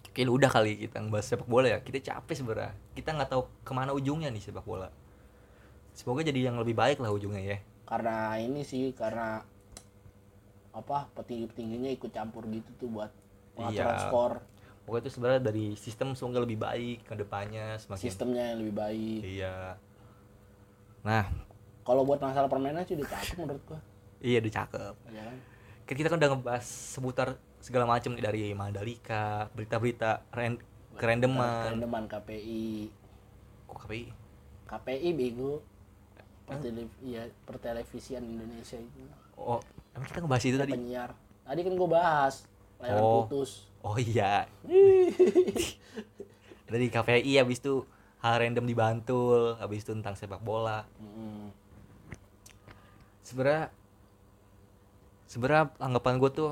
[0.09, 1.79] Oke, udah kali kita ngebahas sepak bola ya.
[1.79, 2.73] Kita capek sebenarnya.
[2.97, 4.91] Kita nggak tahu ke mana ujungnya nih sepak bola.
[5.95, 7.57] Semoga jadi yang lebih baik lah ujungnya ya.
[7.89, 9.41] Karena ini sih karena
[10.69, 13.09] apa petinggi-petingginya ikut campur gitu tuh buat
[13.57, 14.03] pengaturan Iya.
[14.05, 14.33] skor,
[14.79, 18.01] Pokoknya itu sebenarnya dari sistem semoga lebih baik ke depannya semakin.
[18.03, 19.21] sistemnya yang lebih baik.
[19.21, 19.77] Iya.
[21.01, 21.25] Nah,
[21.81, 23.79] Kalau buat masalah permainan sih udah cakep menurut gua.
[24.19, 24.93] iya udah cakep.
[25.09, 25.37] Ya kan?
[25.83, 27.27] Kan kita kan udah ngebahas seputar
[27.59, 30.61] segala macam nih dari Mandalika, berita-berita ren-
[30.95, 31.65] kerendeman.
[31.65, 32.93] Kerendeman KPI.
[33.65, 34.05] Kok KPI?
[34.65, 35.53] KPI bego.
[36.49, 38.99] Pertele- iya, pertelevisian Indonesia itu.
[39.37, 39.61] Oh,
[39.93, 40.71] emang kita ngebahas itu tadi?
[40.73, 41.11] Penyiar.
[41.45, 42.35] Tadi kan gua bahas
[42.81, 43.23] layanan Oh.
[43.25, 43.69] putus.
[43.79, 44.49] Oh iya.
[46.69, 47.85] Dari KPI habis itu
[48.19, 50.83] hal random di Bantul, habis itu tentang sepak bola.
[50.99, 51.49] Mm.
[53.23, 53.71] Sebenarnya
[55.25, 56.51] sebenarnya anggapan gue tuh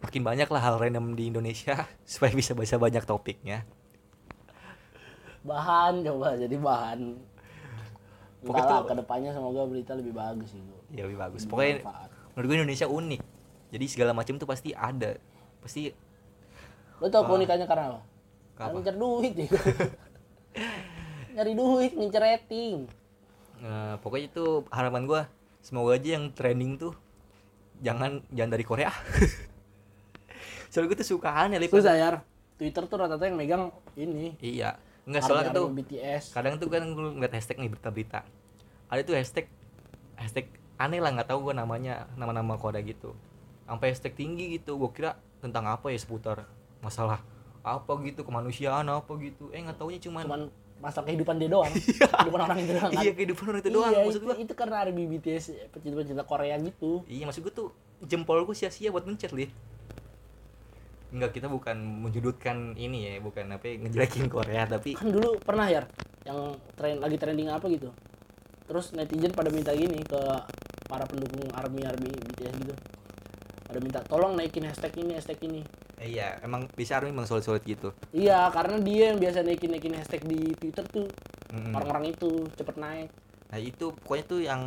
[0.00, 3.64] makin banyak lah hal random di Indonesia supaya bisa baca banyak topiknya.
[5.42, 7.18] Bahan coba jadi bahan.
[8.42, 10.74] Pokoknya tuh- ke depannya semoga berita lebih bagus gitu.
[10.90, 11.46] Ya lebih bagus.
[11.46, 12.08] Pokoknya bermanfaat.
[12.34, 13.22] menurut gue Indonesia unik.
[13.72, 15.16] Jadi segala macam tuh pasti ada.
[15.62, 15.88] Pasti
[16.98, 18.00] Lo tau keunikannya karena apa?
[18.54, 19.48] Karena ngincer duit ya.
[21.34, 22.74] Nyari duit, ngincer rating.
[23.62, 25.22] eh, pokoknya itu harapan gue
[25.62, 26.92] semoga aja yang trending tuh
[27.78, 28.90] jangan jangan dari Korea.
[30.70, 31.62] Soalnya gue tuh suka aneh.
[31.68, 32.10] Susah ya.
[32.56, 34.34] Twitter tuh rata-rata yang megang ini.
[34.38, 34.76] Iya.
[35.02, 36.30] Enggak soalnya tuh BTS.
[36.30, 38.22] kadang tuh kan gue ngeliat hashtag nih berita-berita
[38.86, 39.50] ada tuh hashtag
[40.14, 40.46] hashtag
[40.76, 43.14] aneh lah nggak tahu gue namanya nama-nama Korea gitu
[43.64, 46.46] sampai hashtag tinggi gitu gue kira tentang apa ya seputar
[46.78, 47.18] masalah
[47.60, 50.42] apa gitu kemanusiaan apa gitu eh nggak taunya cuman, Cuman
[50.78, 51.70] masalah kehidupan dia doang.
[52.18, 52.90] kehidupan orang itu doang.
[52.90, 53.02] kan?
[53.02, 56.54] iya kehidupan orang itu doang Iya, maksud itu, gue itu karena Army BTS pecinta-pecinta Korea
[56.58, 57.02] gitu.
[57.06, 57.68] iya maksud gue tuh
[58.02, 59.50] jempol gue sia-sia buat mencet lih
[61.12, 65.68] Enggak, kita bukan menjudutkan ini ya, bukan apa ya, ngejelekin Korea, tapi Kan dulu pernah
[65.68, 65.84] ya
[66.24, 67.92] yang tren lagi trending apa gitu.
[68.64, 70.20] Terus netizen pada minta gini ke
[70.88, 72.74] para pendukung Army Army BTS gitu.
[73.68, 75.62] Pada minta tolong naikin hashtag ini, hashtag ini.
[76.02, 77.94] eh, iya, emang bisa Army emang solid-solid gitu.
[78.10, 81.06] Iya, karena dia yang biasa naikin naikin hashtag di Twitter tuh
[81.52, 83.08] orang-orang itu cepet naik.
[83.52, 84.60] Nah itu pokoknya tuh yang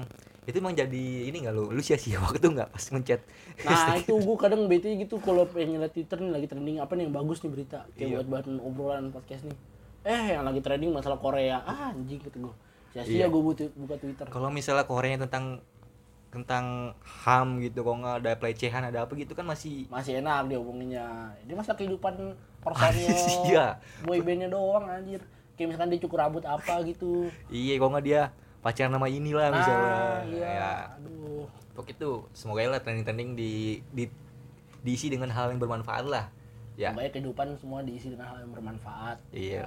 [0.46, 3.22] itu emang jadi ini nggak lu lu sia-sia waktu nggak pas mencet
[3.62, 7.04] Nah itu gue kadang bete gitu kalau pengen ngeliat Twitter nih lagi trending apa nih
[7.04, 8.16] yang bagus nih berita kayak Iya.
[8.16, 9.58] buat bahan obrolan podcast nih.
[10.04, 12.54] Eh yang lagi trending masalah Korea, ah, anjing gitu gue.
[12.92, 13.28] Sia-sia Iya.
[13.28, 14.26] gue buka, buka Twitter.
[14.28, 15.66] kalau misalnya Korea tentang
[16.28, 16.92] tentang
[17.24, 21.06] ham gitu kok nggak ada pelecehan ada apa gitu kan masih Masih enak dia omonginnya.
[21.42, 22.14] Ini masalah kehidupan
[22.64, 23.16] personil
[23.46, 23.80] Iya.
[24.02, 25.24] boybandnya doang anjir.
[25.56, 27.32] Kayak misalkan dia cukur rambut apa gitu.
[27.48, 28.22] iya kok nggak dia
[28.66, 30.50] pacaran nama inilah misalnya Nah, iya.
[30.50, 31.46] ya Aduh.
[31.78, 33.52] pokoknya itu semoga lah trending-trending di
[33.94, 34.10] di
[34.82, 36.34] diisi dengan hal yang bermanfaat lah
[36.74, 39.18] ya Pokoknya kehidupan semua diisi dengan hal yang bermanfaat.
[39.30, 39.62] iya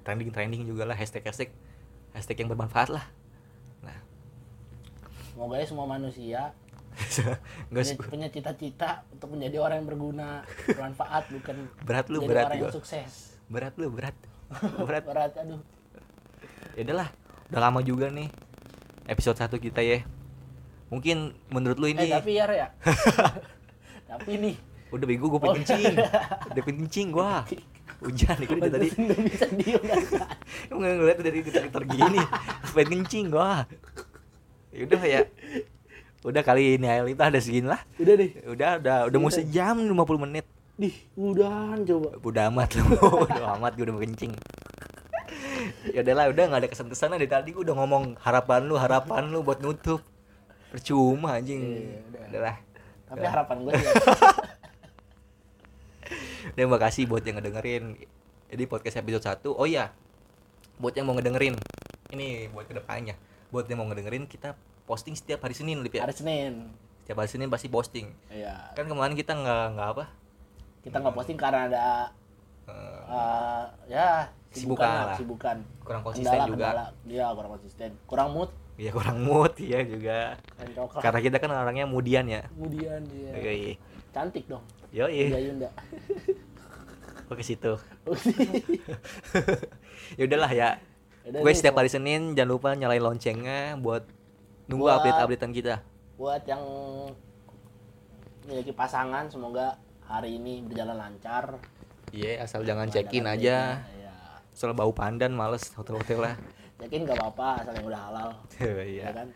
[0.00, 1.52] trending trending juga lah hashtag hashtag
[2.10, 3.04] hashtag yang bermanfaat lah
[3.80, 4.00] nah
[5.30, 6.40] Semoga ya semua manusia
[8.10, 12.74] punya, cita-cita untuk menjadi orang yang berguna, bermanfaat, bukan berat lu menjadi berat orang yang
[12.74, 13.12] sukses.
[13.46, 14.16] berat lu berat
[14.88, 15.62] berat Berat, aduh.
[16.74, 17.08] ya udahlah
[17.50, 18.30] udah lama juga nih
[19.04, 20.06] episode satu kita ya.
[20.86, 22.66] Mungkin menurut lu Eh ini tapi ya ya.
[24.10, 24.54] tapi nih.
[24.90, 25.42] Udah bego gue Oh.
[25.44, 25.94] pengen kencing.
[26.50, 27.46] Udah pengen kencing gua.
[28.00, 28.88] Hujan nih dari tadi.
[28.90, 29.82] Nggak bisa diem.
[30.66, 32.22] Emang nggak ngeliat dari gitar gini.
[32.70, 33.66] Pengen kencing gua.
[34.70, 35.20] Ya udah ya.
[36.20, 37.80] Udah kali ini aja kita ada segini lah.
[37.98, 38.30] Udah deh.
[38.46, 39.38] udah udah udah mau Udah.
[39.38, 40.46] sejam 50 menit.
[40.80, 42.08] Dih, udahan coba.
[42.24, 42.88] udah amat lu
[43.28, 44.32] udah amat gue udah mau kencing
[45.90, 47.50] ya udahlah udah nggak ada kesan-kesan dari tadi.
[47.52, 50.02] Gue udah ngomong harapan lu harapan lu buat nutup.
[50.70, 51.60] Percuma anjing.
[51.60, 52.22] Iya, udah.
[52.30, 52.56] udahlah
[53.10, 53.92] Tapi harapan gue ya.
[56.54, 57.98] dan makasih buat yang ngedengerin.
[58.50, 59.94] Jadi podcast episode 1 oh iya
[60.80, 61.54] buat yang mau ngedengerin
[62.14, 63.14] ini buat ke depannya.
[63.50, 64.56] Buat yang mau ngedengerin kita
[64.88, 66.02] posting setiap hari Senin Lip, ya?
[66.02, 66.72] Hari Senin.
[67.04, 68.06] setiap hari Senin pasti posting.
[68.30, 68.74] Iya.
[68.74, 70.04] kan kemarin kita nggak nggak apa?
[70.82, 71.84] Kita nggak posting karena ada
[72.70, 75.16] eh, ya Kesibukan sibukan lah, lah.
[75.16, 75.56] sibukan.
[75.80, 76.84] kurang konsisten Kendala, juga kendala.
[77.06, 77.90] Iya, kurang konsisten.
[78.04, 80.18] Kurang mood Iya kurang mood ya juga
[80.98, 83.76] karena kita kan orangnya mudian ya Kemudian dia Oke,
[84.10, 84.64] cantik dong.
[84.88, 85.68] yo Iya, iya, Yunda.
[87.28, 87.76] oke situ.
[90.16, 90.68] ya udahlah ya.
[91.22, 94.02] Gue setiap hari Senin jangan lupa nyalain loncengnya buat
[94.66, 95.74] nunggu Buat- update-updatean kita.
[96.16, 96.60] buat yang
[98.42, 101.60] memiliki pasangan semoga hari ini berjalan lancar.
[102.10, 103.76] Iya, asal jangan check-in update-nya.
[103.76, 103.86] aja.
[103.86, 103.99] Iya.
[104.60, 106.34] Soal bau pandan males hotel-hotel lah.
[106.76, 108.28] Check-in gak apa-apa asal yang udah halal.
[108.60, 109.04] Ya Iya.
[109.08, 109.28] kan?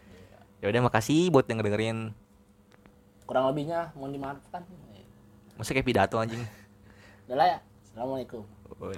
[0.60, 2.12] Ya udah makasih buat yang ngedengerin.
[3.24, 4.60] Kurang lebihnya mohon dimaafkan.
[5.56, 6.44] Masa kayak pidato anjing.
[7.24, 7.58] Udah lah ya.
[7.88, 8.44] Assalamualaikum.
[8.68, 8.92] Oh.